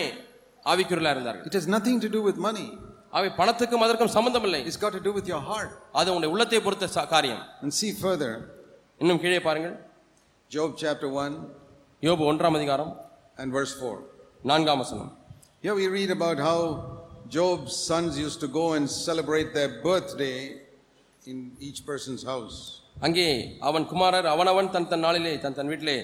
[0.67, 2.69] ஆவிக்குரியலா இருந்தார்கள் It has nothing to do with money,
[3.13, 5.71] அவை பணத்துக்கும் அதற்கும் சம்பந்தம் இல்லை it's got to do with your heart.
[5.99, 8.33] அது உங்களுடைய உள்ளத்தை பொறுத்த ச- காரியம் And see further
[9.01, 9.77] இன்னும் கீழே பாருங்கள்
[10.51, 11.35] Job chapter 1
[12.03, 12.93] யோபு ஒன்றாம் அதிகாரம்
[13.39, 13.97] and verse 4.
[14.51, 15.11] நான்காம் வசனம்
[15.65, 16.59] Here we read about how
[17.29, 20.37] Job's sons used to go and celebrate their birthday
[21.25, 21.39] in
[21.69, 22.57] each person's house.
[23.07, 23.27] அங்கே
[23.69, 25.99] அவன் குமாரர் அவனவன் தன் தன் நாளிலே தன் தன் வீட்டிலே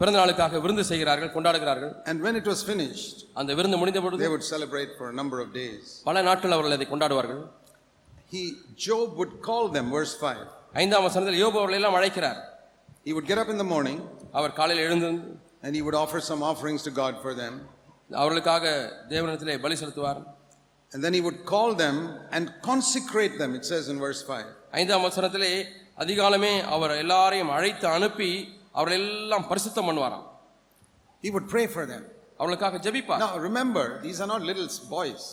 [0.00, 4.32] பிறந்த நாளுக்காக விருந்து செய்கிறார்கள் கொண்டாடுகிறார்கள் And when it was finished, அந்த விருந்து முடிந்த பொழுது they
[4.34, 5.84] would celebrate for a number of days.
[6.08, 7.42] பல நாட்கள் அவர்கள் அதை கொண்டாடுவார்கள்
[8.32, 8.42] He,
[8.86, 10.46] Job would call them, verse 5.
[10.82, 12.40] ஐந்தாம் வசனத்தில் யோபு அவர்களை எல்லாம் அழைக்கிறார்
[13.06, 13.98] He would get up in the morning
[14.38, 15.10] அவர் காலையில் எழுந்து
[15.62, 17.54] and he would offer some offerings to God for them.
[18.10, 18.64] அவர்களுக்காக
[19.12, 20.20] தேவனிடத்திலே பலி செலுத்துவார்
[20.92, 21.96] And then he would call them
[22.36, 24.44] and consecrate them, it says in verse 5.
[24.80, 25.52] ஐந்தாம் வசனத்திலே
[26.02, 28.30] அதிகாலமே அவர் எல்லாரையும் அழைத்து அனுப்பி
[28.78, 30.26] அவர்கள் எல்லாம் பரிசுத்தம் பண்ணுவாராம்
[31.24, 32.02] He would pray for them.
[32.38, 35.24] அவர்களுக்காக ஜெபிப்பார் Now remember, these are not little boys.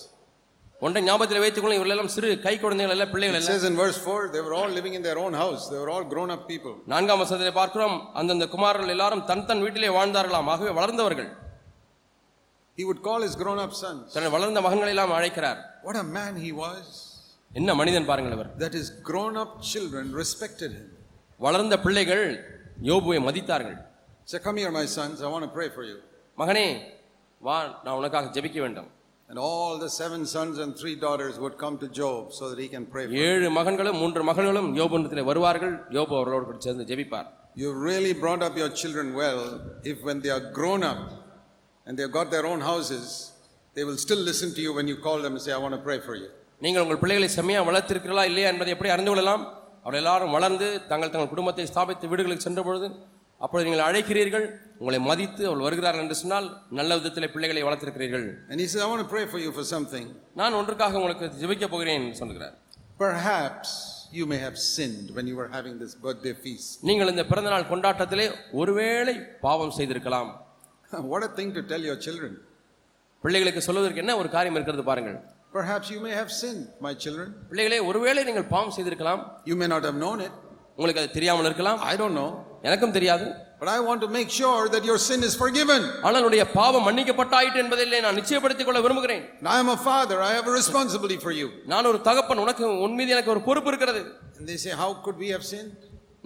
[0.83, 3.99] ஒன்றை ஞாபகத்தில் வைத்துக் கொள்ள இவர்கள் எல்லாம் சிறு கை குழந்தைகள் அல்ல பிள்ளைகள் அல்ல says in verse
[4.07, 5.63] 4, they were all living in their own house.
[5.71, 6.75] They were all grown up people.
[6.93, 11.31] நான்காம் வசனத்திலே பார்க்கிறோம் அந்தந்த குமாரர்கள் எல்லாரும் தன் தன் வீட்டிலே வாழ்ந்தார்களாம் ஆகவே வளர்ந்தவர்கள்
[12.79, 14.03] He would call his grown up sons.
[14.17, 16.85] தன் வளர்ந்த மகன்களை எல்லாம் அழைக்கிறார் What a man he was.
[17.51, 20.87] என்ன மனிதன் பாருங்கள் அவர் That his grown up children respected him.
[21.41, 22.25] வளர்ந்த பிள்ளைகள்
[22.91, 23.79] யோபுவை மதித்தார்கள்
[24.31, 25.97] Say, Come here, my sons, I want to pray for you.
[26.39, 26.67] மகனே
[27.41, 28.91] வா நான் உனக்காக ஜெபிக்க வேண்டும்
[29.29, 32.69] And all the seven sons and three daughters would come to Job so that he
[32.69, 33.23] can pray for them.
[33.29, 38.55] ஏழு மகன்களும் மூன்று மகள்களும் யோபுன்றத்திலே வருவார்கள் யோபு அவர்களோடு கூட சேர்ந்து ஜெபிப்பார் You really brought up
[38.57, 39.41] your children well
[39.93, 41.01] if when they are grown up
[41.87, 43.05] and they've got their own houses,
[43.77, 45.83] they will still listen to you when you call them and say, I want to
[45.89, 46.29] pray for you.
[46.63, 49.43] நீங்கள் உங்கள் பிள்ளைகளை செம்மையா வளர்த்திருக்கிறீர்களா இல்லையா என்பதை எப்படி அறிந்து கொள்ளலாம்
[49.83, 52.87] அவர்கள் எல்லாரும் வளர்ந்து தங்கள் தங்கள் குடும்பத்தை ஸ்தாபித்து வீடுகளுக்கு சென்ற பொழுது
[53.41, 54.47] அப்பொழுது நீங்கள் அழைக்கிறீர்கள்
[54.81, 56.47] உங்களை மதித்து அவர்கள் வருகிறார்கள் என்று சொன்னால்
[56.79, 60.07] நல்ல விதத்திலே பிள்ளைகளை வளர்த்திருக்கிறீர்கள் And he says, I want to pray for you for something.
[60.41, 62.57] நான் ஒன்றுக்காக உங்களுக்கு ஜெபிக்க போகிறேன் என்று சொல்கிறார்
[63.05, 63.69] Perhaps
[64.13, 66.69] you may have sinned when you were having this birthday feast.
[66.89, 68.27] நீங்கள் இந்த பிறந்தநாள் கொண்டாட்டத்திலே
[68.63, 69.15] ஒருவேளை
[69.47, 70.31] பாவம் செய்திருக்கலாம்
[71.13, 72.33] what a thing to tell your children.
[73.25, 75.19] பிள்ளைகளுக்கு சொல்வதற்கு என்ன ஒரு காரியம் இருக்கிறது பாருங்கள்
[75.53, 77.29] Perhaps you may have sinned, my children.
[77.51, 80.35] பிள்ளைகளே ஒருவேளை நீங்கள் பாவம் செய்திருக்கலாம் You may not have known it.
[80.79, 82.31] உங்களுக்கு அது தெரியாமல் இருக்கலாம் I don't know.
[82.70, 83.26] எனக்கும் தெரியாது
[83.62, 85.82] But I want to make sure that your sin is forgiven.
[86.06, 90.18] ஆனால் உன்னுடைய பாவம் மன்னிக்கப்பட்டாயிற்று என்பதிலே நான் நிச்சயப்படுத்திக் கொள்ள விரும்புகிறேன் And I am a father.
[90.30, 91.48] I have a responsibility for you.
[91.74, 94.02] நான் ஒரு தகப்பன் உனக்கு உன் மீது எனக்கு ஒரு பொறுப்பு இருக்கிறது
[94.40, 95.72] And they say, How could we have sinned?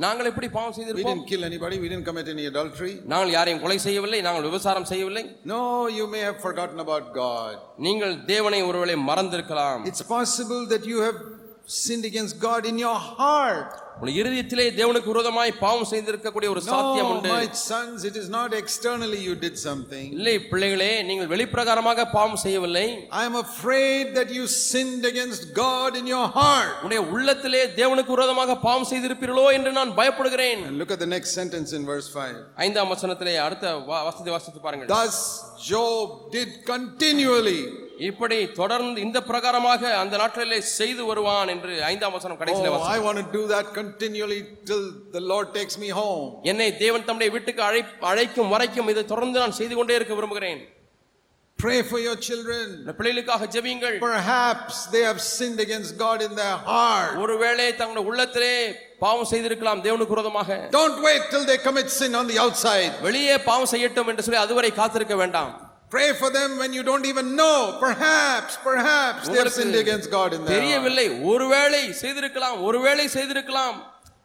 [0.06, 1.76] நாங்கள் எப்படி பாவம் We செய்திருப்போம் didn't kill anybody.
[1.84, 2.93] We didn't commit any adultery.
[3.14, 5.62] நாங்கள் யாரையும் கொலை செய்யவில்லை நாங்கள் விபசாரம் செய்யவில்லை No,
[5.99, 7.53] you may have forgotten about God.
[7.88, 11.20] நீங்கள் தேவனை ஒருவேளை மறந்திருக்கலாம் It's possible that you have
[11.84, 13.70] sinned against God in your heart.
[14.03, 19.20] உன் இருதயத்திலே தேவனுக்கு விரோதமாய் பாவம் செய்திருக்கக்கூடிய ஒரு சாத்தியம் உண்டு my sons, it is not externally
[19.26, 20.07] you did something.
[20.12, 22.86] இல்லை பிள்ளைகளே நீங்கள் வெளிப்பிரகாரமாக பாவம் செய்யவில்லை
[23.20, 26.70] I am afraid that you sinned against God in your heart.
[26.78, 31.84] உன்னுடைய உள்ளத்திலே தேவனுக்கு விரோதமாக பாவம் செய்திருப்பீர்களோ என்று நான் பயப்படுகிறேன் look at the next sentence in
[31.84, 32.34] verse 5.
[32.66, 35.18] ஐந்தாம் வசனத்திலே அடுத்த வா- வசனத்தை வாசித்து பாருங்கள் Thus
[35.68, 37.61] Job did continually.
[38.09, 43.18] இப்படி தொடர்ந்து இந்த பிரகாரமாக அந்த நாட்களிலே செய்து வருவான் என்று ஐந்தாம் வசனம் கடைசியில Oh, I want
[43.18, 44.38] to do that continually
[44.68, 46.22] till the Lord takes me home.
[46.51, 50.61] என்னை தேவன் தம்முடைய வீட்டுக்கு அழை அழைக்கும் வரைக்கும் இதை தொடர்ந்து நான் செய்து கொண்டே இருக்க விரும்புகிறேன்
[51.59, 52.62] Pray for your children.
[52.76, 57.11] இந்த பிள்ளைகளுக்காக ஜெபியுங்கள் Perhaps they have sinned against God in their heart.
[57.24, 58.55] ஒருவேளை தங்களுடைய உள்ளத்திலே
[59.03, 62.92] பாவம் செய்திருக்கலாம் தேவனுக்கு விரோதமாக Don't wait till they commit sin on the outside.
[63.09, 65.53] வெளியே பாவம் செய்யட்டும் என்று சொல்லி அதுவரை காத்திருக்க வேண்டாம்
[65.91, 67.58] Pray for them when you don't even know.
[67.80, 70.64] Perhaps, perhaps they have sinned against God in their heart.
[70.64, 73.78] தெரியவில்லை ஒருவேளை செய்திருக்கலாம் ஒருவேளை செய்திருக்கலாம்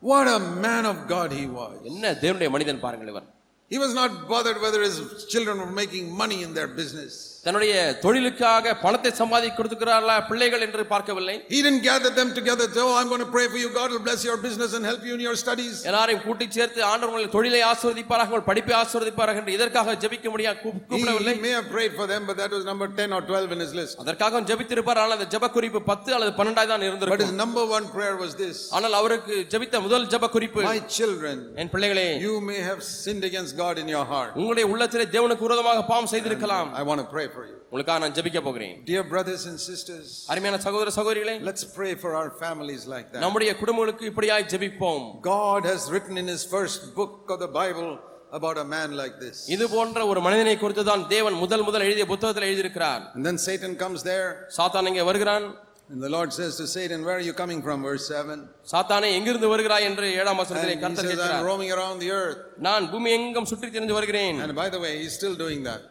[0.02, 1.74] What a man of God he was.
[1.90, 3.28] என்ன தேவனுடைய மனிதன் பாருங்கள் இவர்
[3.70, 4.96] He was not bothered whether his
[5.32, 7.12] children were making money in their business.
[7.45, 7.73] தன்னுடைய
[8.03, 12.65] தொழிலுக்காக பணத்தை சம்பாதி கொடுத்துக்கிறார்களா பிள்ளைகள் என்று பார்க்கவில்லை He didn't gather them together.
[12.83, 13.67] Oh, I'm going to pray for you.
[13.77, 15.75] God will bless your business and help you in your studies.
[15.89, 21.35] எல்லாரையும் கூட்டி சேர்த்து ஆண்டவர் உங்களை தொழிலை ஆசிர்வதிப்பாராக உங்கள் படிப்பை ஆசிர்வதிப்பாராக என்று இதற்காக ஜெபிக்க முடியாது கூப்பிடவில்லை
[21.37, 23.73] he may have prayed for them, but that was number 10 or 12 in his
[23.81, 23.93] list.
[24.05, 27.87] அதற்காக ஜெபித்திருப்பார் ஆனால் அந்த ஜெப குறிப்பு பத்து அல்லது பன்னெண்டாய் தான் But his இருந்திருக்கும் number one
[27.95, 32.59] prayer was this ஆனால் அவருக்கு ஜெபித்த முதல் ஜெப குறிப்பு My children, என் பிள்ளைகளே you may
[32.71, 34.33] have sinned against God in your heart.
[34.41, 37.56] உங்களுடைய உள்ளத்திலே தேவனுக்கு விரோதமாக பாவம் செய்திருக்கலாம் I want to pray for you.
[37.70, 42.30] உங்களுக்காக நான் ஜெபிக்க போகிறேன் Dear brothers and sisters, அருமையான சகோதர சகோதரிகளே let's pray for our
[42.44, 43.22] families like that.
[43.24, 45.04] நம்முடைய குடும்பங்களுக்கு இப்படியாய் ஜெபிப்போம்
[45.34, 47.90] God has written in his first book of the Bible
[48.32, 49.38] about a man like this.
[49.56, 53.74] இது போன்ற ஒரு மனிதனை குறித்து தான் தேவன் முதல் முதல் எழுதிய புத்தகத்தில் எழுதியிருக்கிறார் And then Satan
[53.84, 54.28] comes there,
[54.58, 55.48] சாத்தான் இங்கே வருகிறான்
[55.92, 57.78] and the Lord says to Satan, Where are you coming from?
[57.82, 58.34] Verse 7.
[58.72, 62.10] சாத்தானே எங்கிருந்து வருகிறாய் என்று ஏழாம் வசனத்திலே And he கர்த்தர் says, I'm கேட்கிறார் roaming around the
[62.18, 62.38] earth.
[62.66, 65.82] நான் பூமி எங்கும் சுற்றி திரிந்து வருகிறேன் And by the way, he's still doing that.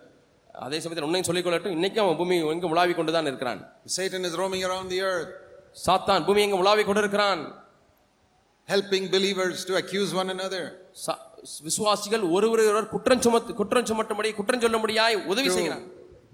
[0.54, 1.74] அதே சமயத்தில் உன்னையும் சொல்லிக் கொள்ளட்டும்.
[1.76, 3.60] இன்னைக்கும் அவன் பூமி எங்கும் உலாவிக் கொண்டுதான் இருக்கிறான்.
[3.96, 5.32] Satan is roaming around the earth,
[5.86, 7.42] சாத்தான் பூமி எங்கும் உலாவிக் கொண்டிருக்கிறான்.
[8.68, 10.62] Helping believers to accuse one another,
[11.62, 15.84] விசுவாசிகள் ஒருவரை ஒருவர் குற்றம் சுமத்து குற்றம் சுமட்டும்படி குற்றம் சொல்லும்படியாய் உதவி செய்கிறான்.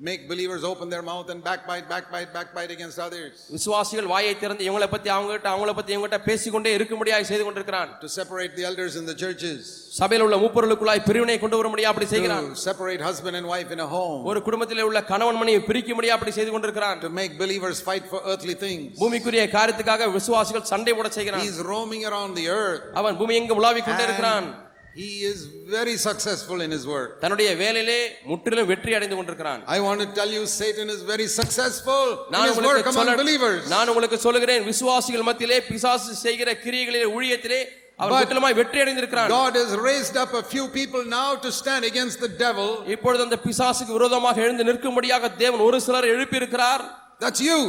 [0.00, 3.32] Make believers open their mouth and backbite, backbite, backbite against others.
[3.56, 8.52] விசுவாசிகள் வாயை திறந்து இவங்களை பத்தி அவங்ககிட்ட அவங்கள பத்தி இவங்ககிட்ட பேசிக்கொண்டே இருக்கும்படியாக செய்து கொண்டிருக்கிறான் To separate
[8.58, 9.58] the elders in the churches.
[9.98, 13.82] சபையில் உள்ள மூப்பொருளுக்குள்ளாய் பிரிவினை கொண்டு வர முடியா அப்படி செய்கிறான் To separate husband and wife in
[13.86, 14.22] a home.
[14.30, 18.22] ஒரு குடும்பத்திலே உள்ள கணவன் மனைவி பிரிக்க முடியா அப்படி செய்து கொண்டிருக்கிறான் To make believers fight for
[18.32, 18.86] earthly things.
[19.02, 22.82] பூமிக்குரிய காரியத்துக்காக விசுவாசிகள் சண்டை போட செய்கிறான் He's roaming around the earth.
[23.02, 24.48] அவன் பூமி எங்கும் உலாவிக் கொண்டே இருக்கிறான்
[24.95, 25.39] he is
[25.69, 27.09] very successful in his work.
[27.23, 27.97] தன்னுடைய வேலையிலே
[28.29, 32.45] முற்றிலும் வெற்றி அடைந்து கொண்டிருக்கிறான் I want to tell you, Satan is very successful in நான்
[32.45, 33.59] his work உங்களுக்கு among சொல்ல believers.
[33.73, 37.59] நான் உங்களுக்கு சொல்லுகிறேன் விசுவாசிகள் மத்தியிலே பிசாசு செய்கிற கிரியைகளிலே ஊழியத்திலே
[37.99, 41.83] அவர் But முற்றிலுமாய் வெற்றி அடைந்திருக்கிறான் God has raised up a few people now to stand
[41.91, 42.69] against the devil.
[42.95, 46.83] இப்பொழுது அந்த பிசாசுக்கு விரோதமாக எழுந்து நிற்கும்படியாக தேவன் ஒரு சிலர் எழுப்பி இருக்கிறார்
[47.23, 47.59] That's you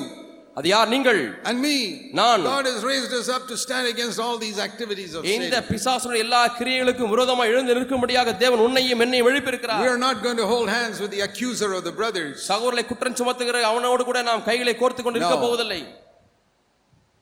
[0.56, 1.18] அது யார் நீங்கள்
[1.48, 1.74] and me.
[2.18, 2.44] நான்.
[2.46, 5.66] God has raised us up to stand against all these activities of இந்த Satan.
[5.70, 10.38] பிசாசுடைய எல்லா கிரியைகளுக்கும் விரோதமாக எழுந்து நிற்கும்படியாக தேவன் உன்னையும் என்னையும் எழுப்பி We இருக்கிறார் are not going
[10.42, 12.34] to hold hands with the accuser of the brothers.
[12.50, 15.44] சகோதரனை குற்றம் சுமத்துகிற அவனோடு கூட நாம் கைகளை கோர்த்து கொண்டு இருக்க No.
[15.46, 15.80] போவதில்லை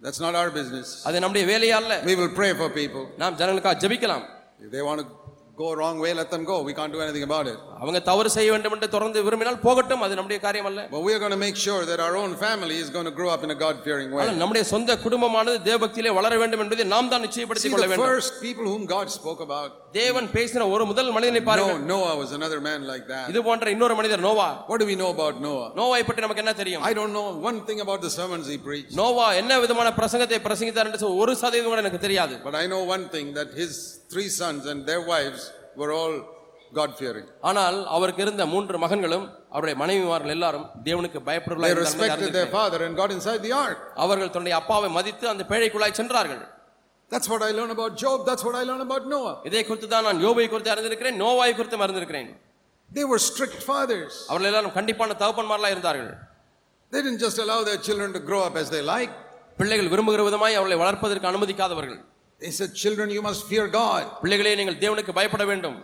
[0.01, 0.89] That's not our business.
[1.09, 3.05] அது நம்முடைய வேலையே அல்ல We will pray for people.
[3.23, 4.25] நாம் ஜனங்களுக்காக ஜெபிக்கலாம்
[4.65, 5.09] If they want to
[5.57, 6.57] go wrong way, let them go.
[6.69, 7.59] We can't do anything about it.
[7.83, 11.21] அவங்க தவறு செய்ய வேண்டும் என்று தொடர்ந்து விரும்பினால் போகட்டும் அது நம்முடைய காரியம் அல்ல But we are
[11.23, 13.59] going to make sure that our own family is going to grow up in a
[13.65, 14.23] God fearing way.
[14.25, 18.12] ஆனால் நம்முடைய சொந்த குடும்பமானது தேவபக்தியிலே வளர வேண்டும் என்பதை நாம் தான் See, நிச்சயப்படுத்திக் கொள்ள the வேண்டும்
[18.12, 22.33] first people whom God spoke about, தேவன் பேசின ஒரு முதல் மனிதனை பாருங்கள் no, Noah was
[22.39, 23.27] another man like that.
[23.33, 25.69] இது போன்ற இன்னொரு மனிதர் Noah What do we know about Noah?
[25.81, 28.95] நோவாவை பற்றி நமக்கு என்ன தெரியும் I don't know one thing about the sermons he preached,
[29.03, 32.83] Noah என்ன விதமான பிரசங்கத்தை பிரசங்கித்தார் என்று சொல்ல ஒரு சதவீதம் கூட எனக்கு தெரியாது but I know
[32.97, 33.75] one thing that his
[34.12, 35.43] three sons and their wives
[35.81, 36.15] were all
[36.74, 37.26] God fearing.
[37.50, 42.80] ஆனால் அவருக்கு இருந்த மூன்று மகன்களும் அவருடைய மனைவிமார்கள் எல்லாரும் தேவனுக்கு They இருந்தார்கள் என்று respected their father
[42.86, 43.80] and got inside the ark.
[44.04, 46.44] அவர்கள் தன்னுடைய அப்பாவை மதித்து அந்த பேழைக்குள்ளாய் சென்றார்கள்
[47.12, 48.18] That's what I learned about Job.
[48.28, 49.36] That's what I learned about Noah.
[49.48, 52.30] இதை குறித்து தான் நான் யோபை குறித்து அறிந்திருக்கிறேன் நோவாய் குறித்து அறிந்திருக்கிறேன்
[52.90, 54.14] They were strict fathers.
[54.30, 56.12] அவர்கள் எல்லாரும் கண்டிப்பான தகப்பன்மார்களாக இருந்தார்கள்
[56.92, 59.12] They didn't just allow their children to grow up as they like.
[59.60, 62.00] பிள்ளைகள் விரும்புகிற விதமாய் அவர்களை வளர்ப்பதற்கு அனுமதிக்காதவர்கள்
[62.42, 64.04] They said, Children, you must fear God.
[64.22, 65.78] பிள்ளைகளே நீங்கள் தேவனுக்கு பயப்பட வேண்டும்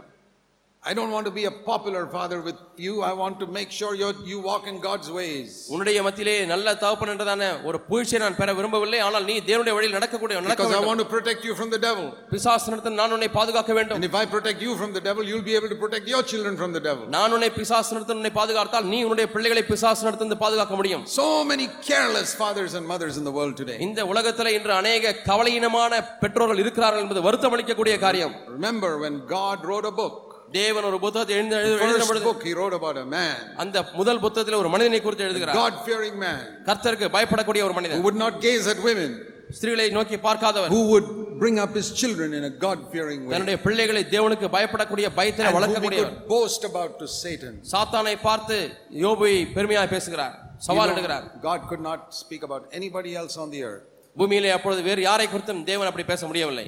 [0.85, 3.03] I don't want to be a popular father with you.
[3.03, 5.49] I want to make sure you you walk in God's ways.
[5.73, 10.37] உன்னுடைய மத்தியிலே நல்ல தகப்பன் என்றதான ஒரு புகழ்ச்சியை நான் பெற விரும்பவில்லை ஆனால் நீ தேவனுடைய வழியில் நடக்கக்கூடிய
[10.39, 12.07] நடக்க Because I வேண்டும் want to protect you from the devil.
[12.33, 15.57] பிசாசனத்தில் நான் உன்னை பாதுகாக்க வேண்டும் And if I protect you from the devil, you'll be
[15.61, 17.05] able to protect your children from the devil.
[17.17, 22.73] நான் உன்னை பிசாசனத்தில் உன்னை பாதுகாத்தால் நீ உன்னுடைய பிள்ளைகளை பிசாசனத்திலிருந்து பாதுகாக்க முடியும் So many careless fathers
[22.81, 23.79] and mothers in the world today.
[23.89, 25.93] இந்த உலகத்தில் இன்று அநேக கவலையினமான
[26.25, 30.19] பெற்றோர்கள் இருக்கிறார்கள் என்பது வருத்தம் அளிக்கக்கூடிய காரியம் Remember when God wrote a book,
[30.58, 34.20] தேவன் ஒரு புத்தகத்தை the எழுதின first பொழுது book he wrote about a man, அந்த முதல்
[34.26, 35.58] புத்தகத்தில் ஒரு மனிதனை குறித்து எழுதுகிறார்.
[35.62, 39.12] God fearing man, கர்த்தருக்கு பயப்படக்கூடிய ஒரு who மனிதன் would not gaze at women,
[39.58, 40.72] ஸ்திரீகளை நோக்கி பார்க்காதவர்.
[40.76, 41.10] Who would
[41.42, 46.16] bring up his children in a God fearing way, தன்னுடைய பிள்ளைகளை தேவனுக்கு பயப்படக்கூடிய பயத்தை வளர்க்கக்கூடியவர்.
[46.36, 47.54] boast about to Satan.
[47.74, 48.58] சாத்தானை பார்த்து
[49.06, 50.36] யோபை பெருமையாக பேசுகிறார்.
[50.68, 51.26] சவால் எடுக்கிறார்.
[51.50, 53.86] God could not speak about anybody else on the earth.
[54.20, 56.68] பூமியிலே அப்பொழுது வேறு யாரை குறித்தும் தேவன் அப்படி பேச முடியவில்லை.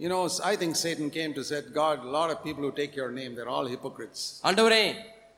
[0.00, 2.94] You know, I think Satan came to said, God, a lot of people who take
[2.94, 4.20] your name, they're all hypocrites.
[4.48, 4.82] ஆண்டவரே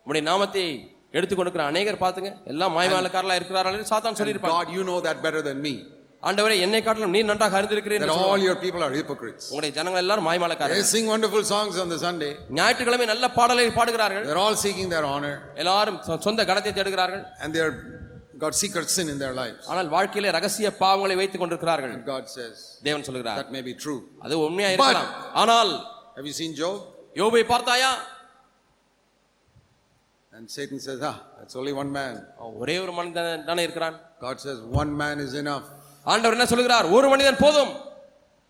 [0.03, 0.65] உம்முடைய நாமத்தை
[1.13, 5.19] எடுத்துக் கொடுக்கிற அநேகர் பார்த்துங்க எல்லாம் மாய்மாலக்காரலா இருக்கிறார்கள் என்று சாத்தான் And சொல்லியிருப்பாங்க God, you know that
[5.27, 5.75] better than me.
[6.23, 8.47] ஆண்டவரே என்னை காட்டிலும் நீர் நன்றாக அறிந்திருக்கிறேன் That என்று all சொல்லுவார்.
[8.49, 9.45] your people are hypocrites.
[9.51, 12.33] உங்களுடைய ஜனங்கள் எல்லாரும் They மாய்மாலக்காரர்கள் sing wonderful songs on the Sunday.
[12.59, 15.35] ஞாயிற்றுக்கிழமை நல்ல பாடலை பாடுகிறார்கள் They're all seeking their honor.
[15.63, 17.73] எல்லாரும் சொ- சொந்த கணத்தை தேடுகிறார்கள் And they're
[18.45, 19.63] got secret sin in their lives.
[19.71, 22.55] ஆனால் வாழ்க்கையிலே ரகசிய பாவங்களை வைத்துக் கொண்டிருக்கிறார்கள் And God says,
[22.89, 24.01] தேவன் சொல்லுகிறார் that may be true.
[24.27, 25.11] அது உண்மையா இருக்கலாம்
[25.43, 25.73] ஆனால்
[26.19, 26.77] Have you seen Job?
[27.23, 27.91] யோபை பார்த்தாயா
[30.33, 32.15] And Satan says, ah, that's only one man.
[32.41, 33.97] அவன் ஒரே ஒரு மனிதன் தானே இருக்கிறான்
[34.27, 35.67] God says, one man is enough.
[36.13, 37.73] ஆண்டவர் என்ன சொல்லுகிறார் ஒரு மனிதன் போதும்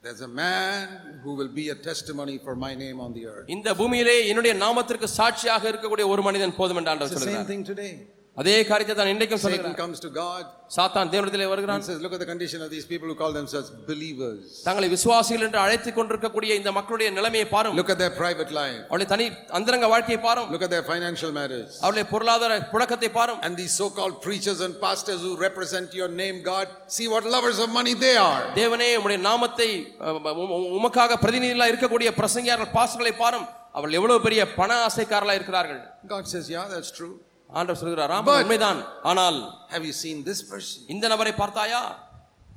[0.03, 0.83] There's a man
[1.23, 3.47] who will be a testimony for my name on the earth.
[3.57, 7.51] இந்த பூமியிலே என்னுடைய நாமத்திற்கு சாட்சியாக இருக்கக்கூடிய ஒரு மனிதன் போதும் என்று ஆண்டவர் It's the same சொல்லுகிறார்
[7.53, 7.91] thing today.
[8.37, 10.43] அதே காரியத்தை தான் இன்றைக்கும் Satan சொல்லுகிறார் comes to God
[10.75, 13.69] சாத்தான் தேவனிடத்திலே and வருகிறான் says, look at the condition of these people who call themselves
[13.89, 14.43] believers.
[14.67, 18.79] தங்களை விசுவாசிகள் என்று அழைத்துக் கொண்டிருக்கக்கூடிய இந்த மக்களுடைய நிலைமையை பாரும் Look at their private life.
[18.91, 19.27] அவளுடைய தனி
[19.59, 21.71] அந்தரங்க வாழ்க்கையை பாரும் Look at their financial matters.
[21.83, 26.67] அவளுடைய பொருளாதார புழக்கத்தை பாரும் And these so-called preachers and pastors who represent your name, God,
[26.97, 28.43] see what lovers of money they are.
[28.63, 34.45] தேவனே உம்முடைய நாமத்தை அஹ், உம்- உம்- உமக்காக பிரதிநிதிகளா இருக்கக்கூடிய பிரசங்கியார்கள் பாஸ்டர்களை பாரும் அவர்கள் எவ்வளவு பெரிய
[34.61, 35.83] பண ஆசைக்காரர்களா இருக்கிறார்கள்
[36.15, 37.15] God says, yeah, that's true.
[37.53, 39.39] ஆண்டவர் சொல்கிறார் ஆமாம், But- உண்மைதான் ஆனால்
[39.75, 41.83] Have you seen this person இந்த நபரை பார்த்தாயா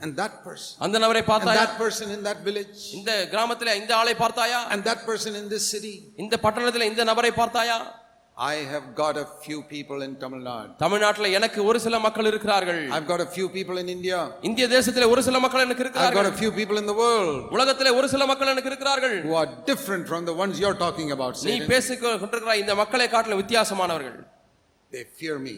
[0.04, 3.94] and that person அந்த நபரை and பார்த்தாயா that person in that village இந்த கிராமத்துல இந்த
[4.02, 5.96] ஆளை பார்த்தாயா and that person in this city?
[6.24, 7.80] இந்த பட்டணத்துல இந்த நபரை பார்த்தாயா
[8.38, 10.70] I have got a few people in Tamil Nadu.
[10.84, 14.20] தமிழ்நாட்டுல எனக்கு ஒரு சில மக்கள் இருக்கிறார்கள் I've got a few people in India.
[14.50, 17.36] இந்திய தேசத்திலே ஒரு சில மக்கள் எனக்கு I've got இருக்கிறார்கள் a few people in the world
[17.58, 21.34] உலகத்திலே ஒரு சில மக்கள் எனக்கு இருக்கிறார்கள் who are different from the ones you're talking about,
[21.48, 21.70] நீ Satan.
[21.74, 24.20] பேசிக் கொண்டிருக்கிற இந்த மக்களை காட்டிலும் வித்தியாசமானவர்கள்
[24.92, 25.56] They fear me.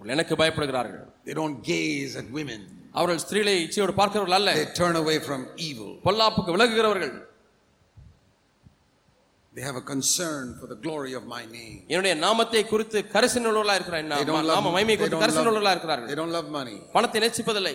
[0.00, 2.60] அவர்கள் எனக்கு பயப்படுகிறார்கள் They don't gaze at women.
[2.98, 5.90] அவர்கள் ஸ்திரீகளை இச்சையோடு பார்க்கிறவர்கள் அல்ல They turn away from evil.
[6.06, 7.14] பொல்லாப்புக்கு விலகுகிறவர்கள்
[9.52, 11.76] They have a concern for the glory of my name.
[11.92, 15.46] என்னுடைய நாமத்தை குறித்து கரிசன உள்ளவர்களா இருக்கிறார் They don't நாம love, மகிமை they குறித்து don't கரிசன
[15.52, 16.76] உள்ளவர்களா love, இருக்கிறார்கள் they don't love money.
[16.96, 17.74] பணத்தை நேசிப்பதில்லை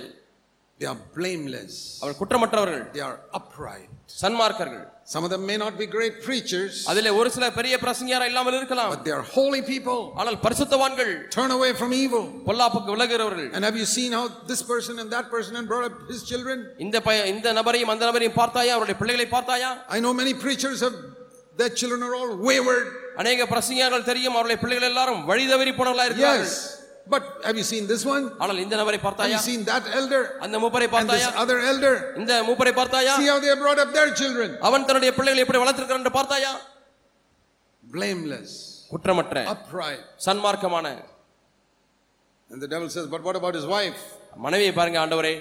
[0.79, 1.73] They are blameless.
[2.03, 3.89] Our குற்றமற்றவர்கள் They are upright.
[4.21, 8.57] சன்மார்க்கர்கள் Some of them may not be great preachers, அதிலே ஒரு சில பெரிய பிரசங்கியாரா இல்லாமல்
[8.59, 9.99] இருக்கலாம் but they are holy people.
[10.21, 12.23] ஆனால் பரிசுத்தவான்கள் Turn away from evil.
[12.47, 15.97] பொல்லாப்புக்கு விலகுகிறவர்கள் And have you seen how this person and that person and brought up
[16.13, 16.57] his children?
[16.87, 20.97] இந்த பய இந்த நபரையும் அந்த நபரையும் பார்த்தாயா அவருடைய பிள்ளைகளை பார்த்தாயா I know many preachers have
[21.57, 22.87] their children are all wayward.
[23.21, 26.53] அநேக பிரசங்கியார்கள் தெரியும் அவருடைய பிள்ளைகள் எல்லாரும் வழி தவறி போனவர்களா இருக்கிறார்கள்
[27.05, 27.05] Yes.
[27.07, 28.25] But have you seen this one?
[28.41, 30.21] ஆனால் இந்த நபரை Have பார்த்தாயா you seen that elder?
[30.45, 31.93] அந்த மூப்பரை And this பார்த்தாயா other elder?
[32.21, 34.49] இந்த மூப்பரை பார்த்தாயா See how they have brought up their children.
[34.67, 36.51] அவன் தன்னுடைய பிள்ளைகளை எப்படி வளர்த்திருக்கிறான் என்று பார்த்தாயா
[37.83, 38.51] Blameless,
[38.91, 40.03] குற்றமற்ற upright.
[40.25, 40.87] சன்மார்க்கமான
[42.49, 43.99] And the devil says, But what about his wife?
[44.45, 45.33] மனைவியை பாருங்க ஆண்டவரே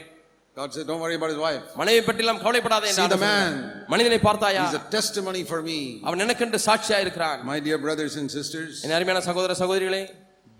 [0.56, 1.64] God said, Don't worry about his wife.
[1.80, 3.52] மனைவி பற்றிலாம் கவலைப்படாதே என்று See the ஆண்டவர் man.
[3.52, 3.90] சொன்னார்.
[3.92, 5.78] மனிதனை பார்த்தாயா He's a testimony for me.
[6.06, 10.02] அவன் எனக்கென்று சாட்சியா இருக்கிறான் My dear brothers and sisters, என் அருமையான சகோதர சகோதரிகளே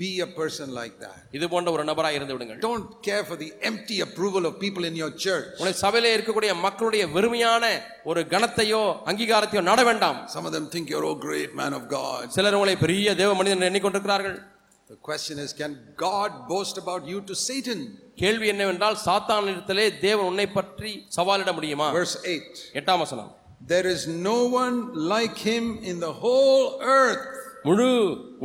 [0.01, 1.17] be a person like that.
[1.37, 4.95] இது போன்ற ஒரு நபராக இருந்து விடுங்கள் Don't care for the empty approval of people in
[5.03, 5.49] your church.
[5.59, 7.65] உங்களை சபையிலே இருக்கக்கூடிய மக்களுடைய வெறுமையான
[8.11, 8.81] ஒரு கணத்தையோ
[9.11, 12.23] அங்கீகாரத்தையோ நாட வேண்டாம் Some of them think you're, oh, great man of God.
[12.37, 14.39] சிலர் உங்களை பெரிய தேவ மனிதன் எண்ணிக்கொண்டிருக்கிறார்கள்
[14.91, 17.81] The question is, can God boast about you to Satan?
[18.23, 23.31] கேள்வி என்னவென்றால் சாத்தானிடத்திலே தேவன் உன்னை பற்றி சவாலிட முடியுமா Verse 8 எட்டாம் வசனம்
[23.69, 24.77] There is no one
[25.13, 26.65] like him in the whole
[26.97, 27.23] earth.
[27.69, 27.89] முழு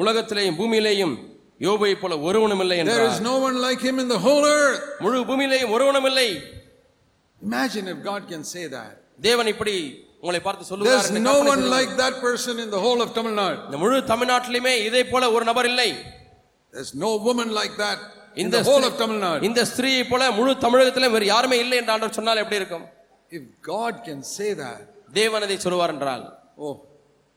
[0.02, 1.16] உலகத்திலேயும் பூமியிலேயும்
[1.61, 4.85] யோபை போல ஒருவனும் இல்லை There is என்றார் no one like him in the whole earth.
[5.05, 6.29] முழு பூமியிலேயும் ஒருவனும் இல்லை
[7.41, 8.93] Imagine if God can say that.
[9.21, 9.75] தேவன் இப்படி
[10.23, 13.61] உங்களை பார்த்து சொல்லுவார் There's no one like that person in the whole of Tamil Nadu.
[13.69, 15.91] இந்த முழு தமிழ்நாட்டிலுமே இதே போல ஒரு நபர் இல்லை
[16.75, 18.01] There's no woman like that
[18.35, 19.43] in இந்த the whole of Tamil Nadu.
[19.49, 22.87] இந்த ஸ்திரீயை போல முழு தமிழகத்திலும் வேறு யாருமே இல்லை என்று ஆண்டவர் சொன்னால் எப்படி இருக்கும்
[23.39, 23.43] If
[23.73, 24.81] God can say that,
[25.19, 26.25] தேவன் அதை சொல்லுவார் என்றால்
[26.65, 26.75] oh,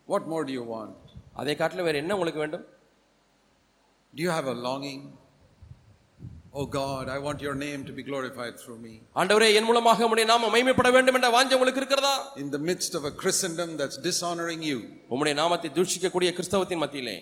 [0.08, 0.96] what more do you want?
[1.42, 2.66] அதை காட்டிலும் வேறு என்ன உங்களுக்கு வேண்டும்
[4.15, 5.01] Do you have a longing?
[6.55, 8.93] Oh God, I want your name to be glorified through me.
[9.21, 12.15] ஆண்டவரே என் மூலமாக உம்முடைய நாம மகிமைப்பட வேண்டும் என்ற வாஞ்சை உங்களுக்கு இருக்கிறதா
[12.45, 14.79] In the midst of a Christendom that's dishonoring you,
[15.13, 17.19] உம்முடைய நாமத்தை தூஷிக்கக்கூடிய கிறிஸ்தவத்தின் மத்தியிலே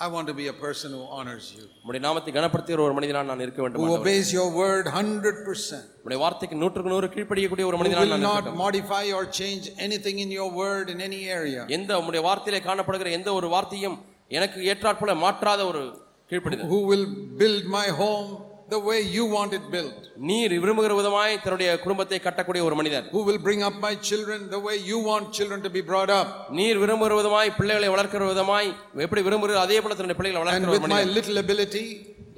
[0.00, 3.44] I want to be a person who honors you, உம்முடைய நாமத்தை கனப்படுத்துகிற ஒரு மனிதனாக நான்
[3.46, 4.02] இருக்க வேண்டும் who ஆண்டவரே.
[4.04, 8.36] obeys your word 100%, உம்முடைய வார்த்தைக்கு நூற்றுக்கு நூறு கீழ்ப்படியக்கூடிய ஒரு who மனிதனாக will நான் not
[8.36, 8.60] இருக்கட்டும்.
[8.66, 13.32] modify or change anything in your word in any area, எந்த உம்முடைய வார்த்தையிலே காணப்படுகிற எந்த
[13.40, 13.98] ஒரு வார்த்தையும்
[14.35, 15.83] எனக்கு ஏற்றாற்போல மாற்றாத ஒரு
[16.31, 16.69] கீழ்ப்படிதல்.
[16.73, 17.05] Who will
[17.41, 18.27] build my home
[18.73, 19.95] the way you want it built,
[20.29, 23.05] நீர் விரும்புகிற விதமாய் தன்னுடைய குடும்பத்தை கட்டக்கூடிய ஒரு மனிதர்.
[23.15, 26.29] Who will bring up my children the way you want children to be brought up.
[26.59, 28.69] நீர் விரும்புகிற விதமாய் பிள்ளைகளை வளர்க்கிற விதமாய்
[29.07, 31.15] எப்படி விரும்புகிற அதே போல தன்னுடைய பிள்ளைகளை And வளர்க்கிற with ஒரு my மனிதர்.
[31.19, 31.85] little ability,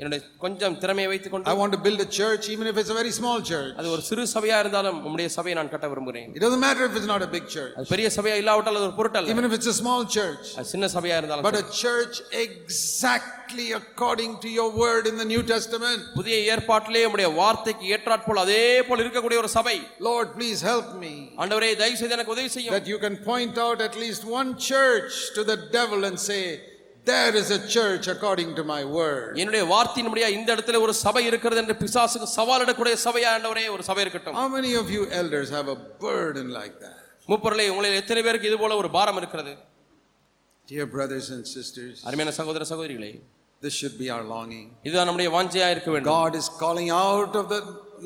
[0.01, 2.99] என்னுடைய கொஞ்சம் திறமையை வைத்துக் I கொண்டு want to build a church, even if it's a
[3.01, 3.73] very small church.
[3.81, 7.11] அது ஒரு சிறு சபையா இருந்தாலும் உம்முடைய சபையை நான் கட்ட விரும்புகிறேன் It doesn't matter if it's
[7.13, 9.79] not a big church, அது பெரிய சபையா இல்லாவிட்டால் அது ஒரு பொருட்டல்ல even if it's a
[9.83, 11.67] small church, அது சின்ன சபையா இருந்தாலும் but சரி.
[11.67, 16.01] a church exactly according to your word in the New Testament.
[16.19, 19.77] புதிய ஏற்பாட்டிலே உம்முடைய வார்த்தைக்கு ஏற்றாற்போல் அதே போல் இருக்கக்கூடிய ஒரு சபை
[20.09, 23.81] Lord, please help me ஆண்டவரே தயவு செய்து எனக்கு உதவி செய்யும் that you can point out
[23.89, 26.43] at least one church to the devil and say,
[27.07, 29.31] There is a church according to my word.
[29.43, 34.37] என்னுடைய வார்த்தையினுடைய இந்த இடத்துல ஒரு சபை இருக்கிறது என்று பிசாசுக்கு சவாலிடக்கூடிய சபையா ஆண்டவரே ஒரு சபை இருக்கட்டும்
[34.41, 36.97] How many of you elders have a burden like that?
[37.29, 39.53] மூப்பொருளை உங்களில் எத்தனை பேருக்கு இது போல ஒரு பாரம் இருக்கிறது
[40.69, 43.13] Dear brothers and sisters, அருமையான சகோதர சகோதரிகளே
[43.63, 44.67] this should be our longing.
[44.87, 47.61] இதுதான் நம்முடைய வாஞ்சையா இருக்க வேண்டும் God is calling out of the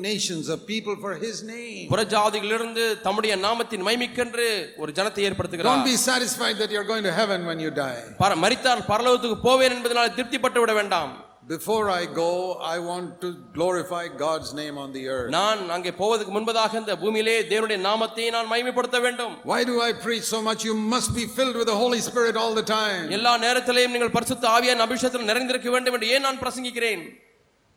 [0.05, 1.83] nations of people for his name.
[1.91, 4.47] புறஜாதிகளிலிருந்து தம்முடைய நாமத்தின் மைமிக்கென்று
[4.83, 7.99] ஒரு ஜனத்தை Don't ஏற்படுத்துகிறார் be satisfied that you're going to heaven when you die.
[8.23, 11.13] பர- மரித்தால் பரலோகத்துக்கு போவேன் என்பதனால் திருப்திப்பட்டு விட வேண்டாம்
[11.49, 12.29] Before I go,
[12.67, 13.27] I want to
[13.57, 15.27] glorify God's name on the earth.
[15.35, 20.25] நான் அங்கே போவதற்கு முன்பதாக இந்த பூமியிலே தேவனுடைய நாமத்தை நான் மகிமைப்படுத்த வேண்டும் Why do I preach
[20.31, 20.61] so much?
[20.69, 23.03] You must be filled with the Holy Spirit all the time.
[23.17, 27.03] எல்லா நேரத்திலேயும் நீங்கள் பரிசுத்த ஆவியான அபிஷேகத்தில் நிறைந்திருக்க வேண்டும் என்று ஏன் நான் பிரசங்கிக்கிறேன்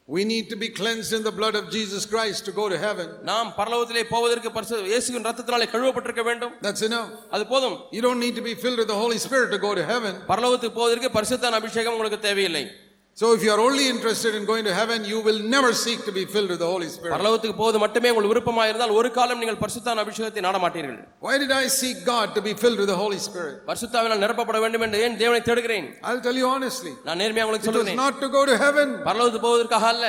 [0.09, 3.09] We need to be cleansed in the blood of Jesus Christ to go to heaven.
[3.23, 7.09] நாம் பரலோகத்திலே போவதற்கு பரிசு இயேசுவின் ரத்தத்தினாலே கழுவப்பட்டிருக்க வேண்டும் That's enough.
[7.31, 9.85] அது போதும் You don't need to be filled with the Holy Spirit to go to
[9.93, 10.15] heaven.
[10.33, 12.65] பரலோகத்துக்கு போவதற்கு பரிசுத்தான அபிஷேகம் உங்களுக்கு தேவையில்லை
[13.17, 16.13] So if you are only interested in going to heaven, you will never seek to
[16.13, 17.13] be filled with the Holy Spirit.
[17.15, 21.53] பரலோகத்துக்கு போவது மட்டுமே உங்கள் விருப்பமாக இருந்தால் ஒரு காலம் நீங்கள் பரிசுத்தான அபிஷேகத்தை நாட மாட்டீர்கள் Why did
[21.55, 23.57] I seek God to be filled with the Holy Spirit?
[23.71, 26.93] பரிசுத்தாவினால் நிரப்பப்பட வேண்டும் என்று ஏன் தேவனை தேடுகிறேன் I'll tell you honestly.
[27.09, 28.89] நான் நேர்மையாக உங்களுக்கு It was சொல்லுகிறேன் not to go to heaven.
[29.09, 30.07] பரலோகத்துக்கு போவதற்காக அல்ல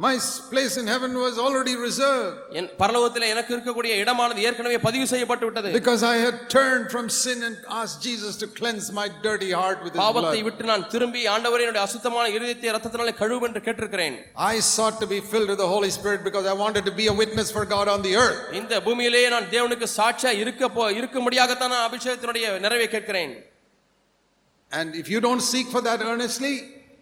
[0.00, 5.06] My s- place in heaven was already reserved என் பரலோகத்தில் எனக்கு இருக்கக்கூடிய இடமானது ஏற்கனவே பதிவு
[5.12, 9.50] செய்யப்பட்டு விட்டது because I had turned from sin and asked Jesus to cleanse my dirty
[9.60, 10.46] heart with his பாவத்தை blood.
[10.48, 14.18] விட்டு நான் திரும்பி ஆண்டவரே என்னுடைய அசுத்தமான இருதயத்தை ரத்தத்தினாலே கழுவும் என்று கேட்டிருக்கிறேன்
[14.52, 17.18] I sought to be filled with the Holy Spirit because I wanted to be a
[17.22, 18.40] witness for God on the earth.
[18.60, 23.34] இந்த பூமியிலேயே நான் தேவனுக்கு சாட்சியா இருக்க போ இருக்கும்படியாகத்தான் நான் அபிஷேகத்தினுடைய நிறைவை கேட்கிறேன்
[24.72, 26.54] And if you don't seek for that earnestly,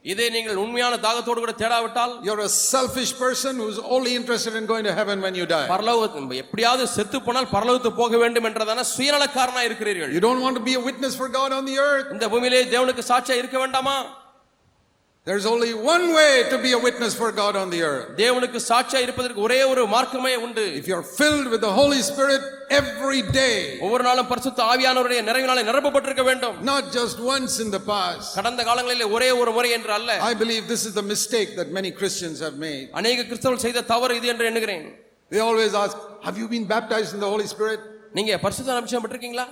[0.05, 4.85] இதை நீங்கள் உண்மையான தாகத்தோடு கூட தேடாவிட்டால் you're a selfish person who's only interested in going
[4.85, 5.67] to heaven when you die.
[5.69, 10.75] பரலோக எப்படியாவது செத்து போனால் பரலோகத்துக்கு போக வேண்டும் என்றதான சுயநலக்காரனா இருக்கிறீர்கள் You don't want to be
[10.75, 12.07] a witness for God on the earth.
[12.13, 13.97] இந்த பூமியிலே தேவனுக்கு சாட்சியா இருக்க வேண்டாமா
[15.27, 18.11] There's only one way to be a witness for God on the earth.
[18.21, 22.43] தேவனுக்கு சாட்சியா இருப்பதற்கு ஒரே ஒரு மார்க்கமே உண்டு If you're filled with the Holy Spirit
[22.81, 23.57] every day,
[23.87, 28.29] ஒவ்வொரு நாளும் பரிசுத்த ஆவியானவருடைய நிறைவினாலே நிரப்பப்பட்டிருக்க வேண்டும் not just once in the past.
[28.39, 31.93] கடந்த காலங்களிலே ஒரே ஒரு முறை என்று அல்ல I believe this is the mistake that many
[32.01, 32.87] Christians have made.
[33.01, 34.87] அநேக கிறிஸ்தவர்கள் செய்த தவறு இது என்று எண்ணுகிறேன்
[35.31, 35.97] They always ask,
[36.27, 37.81] Have you been baptized in the Holy Spirit?
[38.19, 39.47] நீங்க பரிசுத்த அபிஷேகம் பெற்றிருக்கீங்களா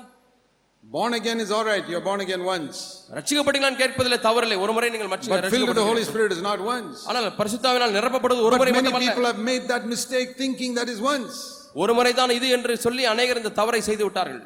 [0.85, 1.85] Born again is all right.
[1.91, 2.77] You're born again once.
[3.19, 6.11] ரட்சிக்கப்பட்டீங்களான்னு கேட்பதிலே தவறில்லை ஒரு முறை நீங்கள் மற்ற But filled with the Holy ரட்சிக்கப்பட்டீர்கள்.
[6.11, 6.97] Spirit is not once.
[7.11, 10.91] ஆனால் பரிசுத்தாவினால் நிரப்பப்படுவது ஒரு But முறை many மட்டுமல்ல people have made that mistake thinking that
[10.95, 11.37] is once.
[11.83, 14.43] ஒரு முறை தான் இது என்று சொல்லி அநேகர் இந்த தவறை செய்து விட்டார்கள்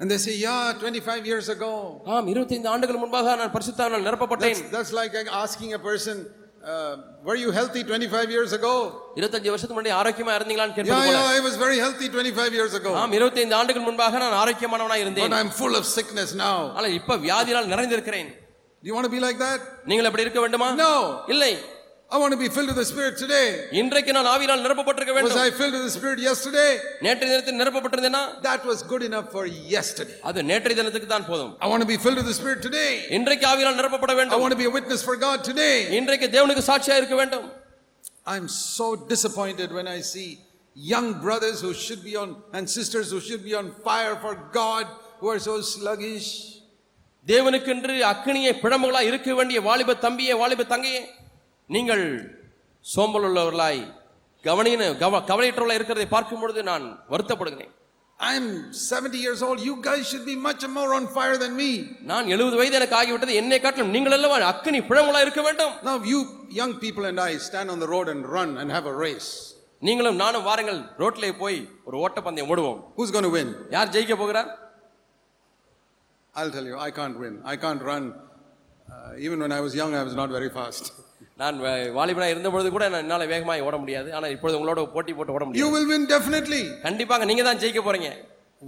[0.00, 1.72] And they say, Yeah, 25 years ago.
[2.12, 6.43] ஆம் 25 ஆண்டுகள் முன்பாக நான் பரிசுத்தாவினால் நிரப்பப்பட்டேன் That's, that's like asking a person, uh,
[7.26, 8.72] Were you healthy 25 years ago?
[9.16, 12.74] 25 வருஷத்துக்கு முன்னாடி ஆரோக்கியமா இருந்தீங்களான்னு Yeah, கேட்பது போல yeah, I was very healthy 25 years
[12.80, 12.92] ago.
[13.02, 16.56] ஆம் 25 ஆண்டுகள் முன்பாக நான் ஆரோக்கியமானவனா But இருந்தேன் I'm full of sickness now.
[16.76, 18.30] ஆனால் இப்ப வியாதியால் நிறைந்திருக்கிறேன்
[18.82, 19.60] Do you want to be like that?
[19.90, 20.92] நீங்கள் அப்படி இருக்க வேண்டுமா No.
[21.34, 21.52] இல்லை
[22.10, 23.44] I want to be filled with the Spirit today.
[23.80, 26.70] இன்றைக்கு நான் ஆவியினால் நிரப்பப்பட்டிருக்க Was வேண்டும் I filled with the Spirit yesterday?
[27.06, 29.44] நேற்றைய தினத்தில் நிரப்பப்பட்டிருந்தேனா That was good enough for
[29.74, 30.16] yesterday.
[30.28, 32.90] அது நேற்றைய தினத்துக்கு தான் போதும் I want to be filled with the Spirit today.
[33.18, 35.76] இன்றைக்கு ஆவியினால் நிரப்பப்பட I வேண்டும் want to be a witness for God today.
[36.00, 37.46] இன்றைக்கு தேவனுக்கு சாட்சியா இருக்க வேண்டும்
[38.34, 40.28] I'm so disappointed when I see
[40.76, 44.84] young brothers who should be on and sisters who should be on fire for God
[45.20, 46.28] who are so sluggish.
[47.26, 51.00] தேவனுக்கென்று அக்கினியை பிழம்புகளா இருக்க வேண்டிய வாலிப தம்பியே வாலிப தங்கையே
[51.70, 52.04] நீங்கள்
[52.84, 53.82] சோம்பல் உள்ளவர்களாய்
[54.44, 57.74] கவனின கவ கவலையற்றவர்களாய் இருக்கிறதை பார்க்கும் பொழுது நான் வருத்தப்படுகிறேன்
[58.20, 59.58] I'm 70 years old.
[59.60, 61.68] You guys should be much more on fire than me.
[62.10, 66.18] நான் எழுபது வயது எனக்கு ஆகிவிட்டது என்னை காட்டிலும் நீங்கள் அல்லவா அக்கினி பிழம்புகளா இருக்க வேண்டும் Now, you
[66.60, 69.30] young people and I stand on the road and run and have a race.
[69.82, 71.58] நீங்களும் நானும் வாருங்கள் ரோட்ல போய்
[71.88, 73.50] ஒரு ஓட்டப்பந்தயம் ஓடுவோம் Who's going to win?
[73.76, 74.50] யார் ஜெயிக்க போகிறார்
[76.34, 77.34] I'll tell you, I can't win.
[77.44, 78.04] I can't run.
[78.86, 80.84] Uh, even when I was young, I was not very fast.
[81.37, 81.57] நான்
[81.95, 85.41] வாலிபனா இருந்த பொழுது கூட நான் என்னால வேகமாய் ஓட முடியாது ஆனா இப்பொழுது உங்களோட போட்டி போட்டு ஓட
[85.41, 86.61] You முடியும் will win definitely.
[86.85, 88.09] கண்டிப்பாக நீங்க தான் ஜெயிக்க போறீங்க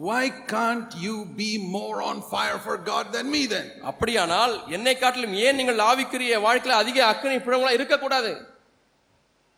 [0.08, 3.68] Why can't you be more on fire for God than me then?
[3.92, 8.32] அப்படியானால் என்னை காட்டிலும் ஏன் நீங்கள் ஆவிக்குரிய வாழ்க்கையில அதிக அக்கினி பிழம்புகளா இருக்கக்கூடாது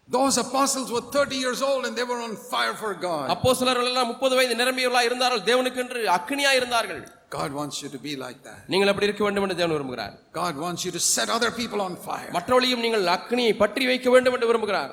[0.09, 3.25] Those apostles were 30 years old and they were on fire for God.
[3.33, 8.12] அப்போ சிலர்கள் எல்லாம் முப்பது வயது நிரம்பியவர்களா இருந்தார்கள் தேவனுக்கென்று அக்கினியா இருந்தார்கள் God wants you to be
[8.24, 8.60] like that.
[8.72, 11.94] நீங்கள் அப்படி இருக்க வேண்டும் என்று தேவன் விரும்புகிறார் God wants you to set other people on
[12.08, 12.30] fire.
[12.36, 14.92] மற்றவர்களையும் நீங்கள் அக்கினியை பற்றி வைக்க வேண்டும் என்று விரும்புகிறார்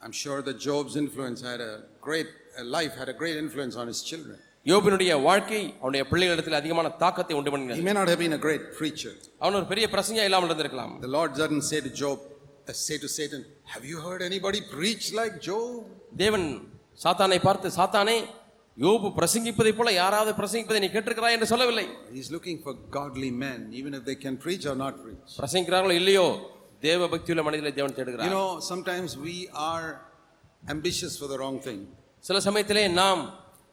[0.00, 3.86] I'm sure that Job's influence had a great uh, life, had a great influence on
[3.92, 4.38] his children.
[4.66, 8.64] யோபினுடைய வாழ்க்கை அவனுடைய பிள்ளைகளிடத்தில் அதிகமான தாக்கத்தை உண்டு He பண்ணுகிறது may not have been a great
[8.80, 9.12] preacher.
[9.42, 12.18] அவன் ஒரு பெரிய பிரசங்கியா இல்லாமல் இருந்திருக்கலாம் The Lord doesn't say to Job,
[12.68, 13.40] uh, say to Satan,
[13.74, 15.70] Have you heard anybody preach like Job?
[16.22, 16.46] தேவன்
[17.00, 18.16] சாத்தானை பார்த்து சாத்தானே
[18.77, 21.85] யோபு பிரசங்கிப்பதை போல யாராவது பிரசங்கிப்பதை நீ கேட்டிருக்கிறாய் என்று சொல்லவில்லை
[22.17, 25.31] He's looking for godly men, even if they can preach or not preach.
[25.39, 26.25] பிரசங்கிக்கிறார்களோ இல்லையோ
[26.81, 29.37] தேவ பக்தியுள்ள மனிதனை தேவன் You தேடுகிறார் know, sometimes we
[29.71, 29.87] are
[30.69, 31.79] ambitious for the wrong thing.
[32.23, 33.23] சில சமயத்திலே நாம்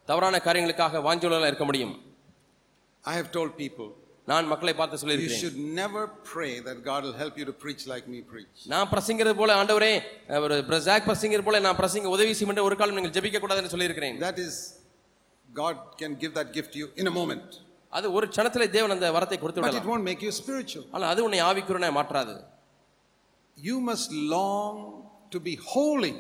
[0.09, 1.93] தவறான காரியங்களுக்காக வாஞ்சுள்ளா இருக்க முடியும்
[3.05, 3.89] I have told people,
[4.29, 6.03] நான் மக்களை பார்த்து you சொல்லியிருக்கிறேன் should never
[6.33, 8.57] pray that God will help you to preach like me preach.
[8.73, 9.93] நான் பிரசங்கிறது போல ஆண்டவரே
[10.47, 14.19] ஒரு பிரசாக் பிரசங்கர் போல நான் பிரசங்க உதவி செய்யும் என்று ஒரு காலம் நீங்கள் ஜெபிக்க கூடாதுன்னு சொல்லியிருக்கிறேன்
[14.27, 14.55] That is,
[15.62, 17.50] God can give that gift to you in a moment,
[17.98, 20.84] அது ஒரு க்ஷணத்திலே தேவன் அந்த வரத்தை கொடுத்து but it விடலாம் won't make you spiritual.
[20.96, 22.36] ஆனால் அது உன்னை ஆவிக்குறனை மாற்றாது
[23.58, 24.76] You must long
[25.34, 26.14] to be holy.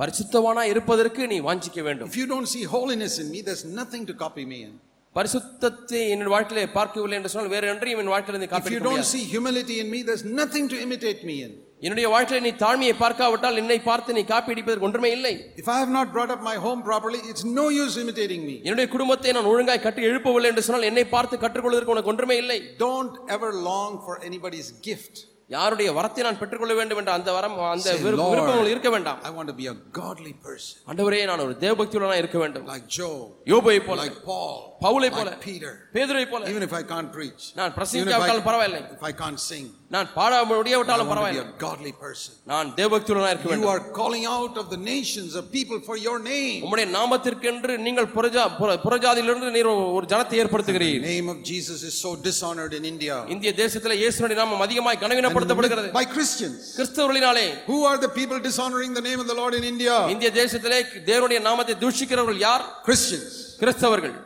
[0.00, 4.14] பரிசுத்தவானா இருப்பதற்கு நீ வாஞ்சிக்க வேண்டும் If you don't see holiness in me, there's nothing to
[4.24, 4.74] copy me in.
[5.16, 8.96] பரிசுத்தத்தை என் வாழ்க்கையிலே பார்க்கவில்லை என்று சொன்னால் வேற ஒன்றையும் என் வாழ்க்கையில நீ If you காப்பிக்க don't
[8.96, 11.52] முடியாது see humility in me, there's nothing to imitate me in.
[11.80, 15.92] என்னுடைய வாழ்க்கையில நீ தாழ்மையை பார்க்காவிட்டால் என்னை பார்த்து நீ காப்பி அடிப்பதற்கு ஒன்றுமே இல்லை If I have
[15.98, 18.56] not brought up my home properly, it's no use imitating me.
[18.66, 22.58] என்னுடைய குடும்பத்தை நான் ஒழுங்காய் கட்டி எழுப்பவில்லை என்று சொன்னால் என்னை பார்த்து கற்றுக்கொள்வதற்கு உனக்கு ஒன்றுமே இல்லை
[22.88, 25.16] Don't ever long for anybody's gift.
[25.50, 28.90] யாருடைய வரத்தை நான் பெற்றுக்கொள்ள வேண்டும் என்ற அந்த வரம் அந்த Say, விருப்பம் "Lord, விருப்பம் உங்களுக்கு இருக்க
[28.94, 32.86] வேண்டாம் I want to be a godly person, ஆண்டவரே நான் ஒரு தேவபக்தியுள்ளனா இருக்க வேண்டும் like
[32.96, 33.20] Job,
[33.52, 35.72] யோபை போல like Paul, பவுலை போல like Peter.
[35.94, 39.14] பேதுரை போல Even if I can't preach, நான் even if பிரசங்கிக்காவிட்டாலும் I, பரவாயில்லை if I
[39.22, 42.32] can't sing, நான் பாட I முடியாவிட்டாலும் want to be பரவாயில்லை a godly person.
[42.52, 46.16] நான் தேவபக்தியுள்ளவனாக இருக்க You வேண்டும் are calling out of the nations of people for your
[46.28, 46.58] name.
[46.64, 51.94] உம்முடைய நாமத்திற்கென்று நீங்கள் புறஜா புற- புறஜாதியிலிருந்து நீர் ஒரு ஜனத்தை The ஏற்படுத்துகிறீர் name of Jesus is
[52.04, 53.16] so dishonored in India.
[53.34, 56.58] இந்திய தேசத்துல இயேசுனுடைய நாமம் அதிகமாய் And கனவீனப்படுத்தப்படுகிறது by Christians.
[56.78, 59.96] கிறிஸ்தவர்களினாலே Who are the people dishonoring the name of the Lord in India?
[60.14, 64.16] இந்திய தேசத்திலே தேவனுடைய நாமத்தை தூஷிக்கிறவர்கள் யார் Christians, கிறிஸ்தவர்கள்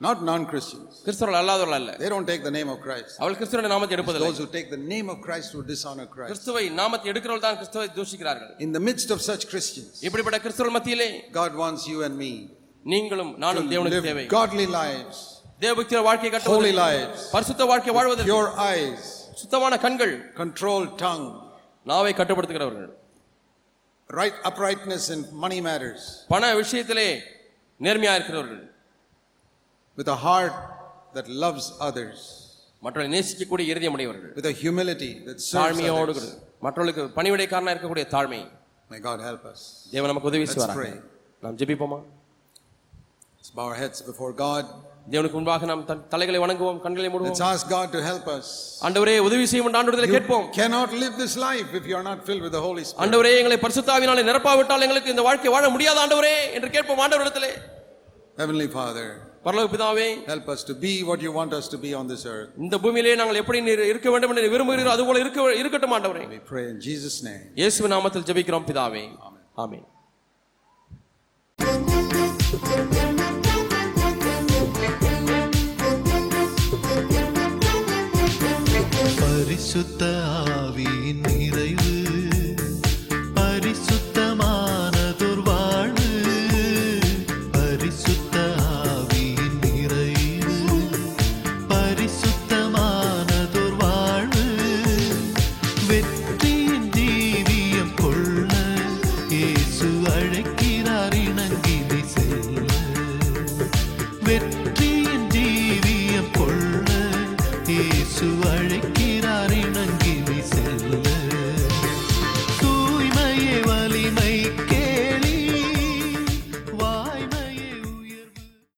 [0.00, 0.92] not non-Christians.
[1.06, 3.12] கிறிஸ்தவர்கள் அல்லாதவர்கள் அல்ல They don't take the name of Christ.
[3.22, 6.30] அவள் கிறிஸ்தவனுடைய நாமத்தை எடுப்பதில்லை Those who take the name of Christ who dishonor Christ.
[6.32, 11.08] கிறிஸ்துவை நாமத்தை எடுக்கிறவர்கள் தான் கிறிஸ்துவை தூஷிக்கிறார்கள் In the midst of such Christians, இப்படிப்பட்ட கிறிஸ்தவர்கள் மத்தியிலே
[11.40, 12.32] God wants you and me
[12.84, 15.18] நீங்களும் to நானும் தேவனுக்கு தேவை live godly lives,
[15.64, 19.04] தேவபக்திய வாழ்க்கை holy கட்டுவது lives, பரிசுத்த வாழ்க்கை வாழ்வது pure eyes,
[19.42, 21.28] சுத்தமான கண்கள் controlled tongue,
[21.86, 22.90] நாவை கட்டுப்படுத்துகிறவர்கள்
[24.10, 26.02] right uprightness in money matters,
[26.32, 27.08] பண விஷயத்திலே
[27.80, 28.62] நேர்மையா இருக்கிறவர்கள்
[29.98, 30.56] with a heart
[31.16, 32.18] that loves others,
[32.82, 36.30] மற்றவர்களை நேசிக்கக்கூடிய இருதயம் உடையவர்கள் with a humility that serves தாழ்மையோடு others.
[36.66, 38.40] மற்றவர்களுக்கு பணிவிடைக்காரனா இருக்கக்கூடிய தாழ்மை
[38.90, 39.60] May God help us.
[39.92, 40.92] தேவன் நமக்கு உதவி Let's செய்வாராக pray.
[41.42, 42.00] நாம் ஜெபிப்போமா
[43.38, 44.64] Let's bow our heads before God.
[45.12, 48.46] தேவனுக்கு முன்பாக நாம் தன் தலைகளை வணங்குவோம் கண்களை Let's மூடுவோம் ask God to help us.
[48.88, 52.20] ஆண்டவரே உதவி செய்யும் என்று ஆண்டவரத்தில் கேட்போம் You cannot live this life if you are not
[52.28, 53.00] filled with the Holy Spirit.
[53.04, 57.52] ஆண்டவரே எங்களை பரிசுத்தாவினாலே நிரப்பாவிட்டால் எங்களுக்கு இந்த வாழ்க்கை வாழ முடியாத ஆண்டவரே என்று கேட்போம் ஆண்டவரிடத்திலே
[58.38, 59.06] Heavenly Father,
[59.47, 62.49] பரலோக பிதாவே help us to be what you want us to be on this earth.
[62.63, 63.59] இந்த பூமியிலே நாங்கள் எப்படி
[63.91, 67.45] இருக்க வேண்டும் என்று விரும்புகிறீரோ அதுபோல இருக்க இருக்கட்டும் ஆண்டவரே We pray in Jesus' name.
[67.61, 69.05] இயேசு நாமத்தில் ஜெபிக்கிறோம் பிதாவே
[69.57, 69.85] ஆமென்
[79.19, 80.03] பரிசுத்த
[80.57, 81.23] ஆவியின்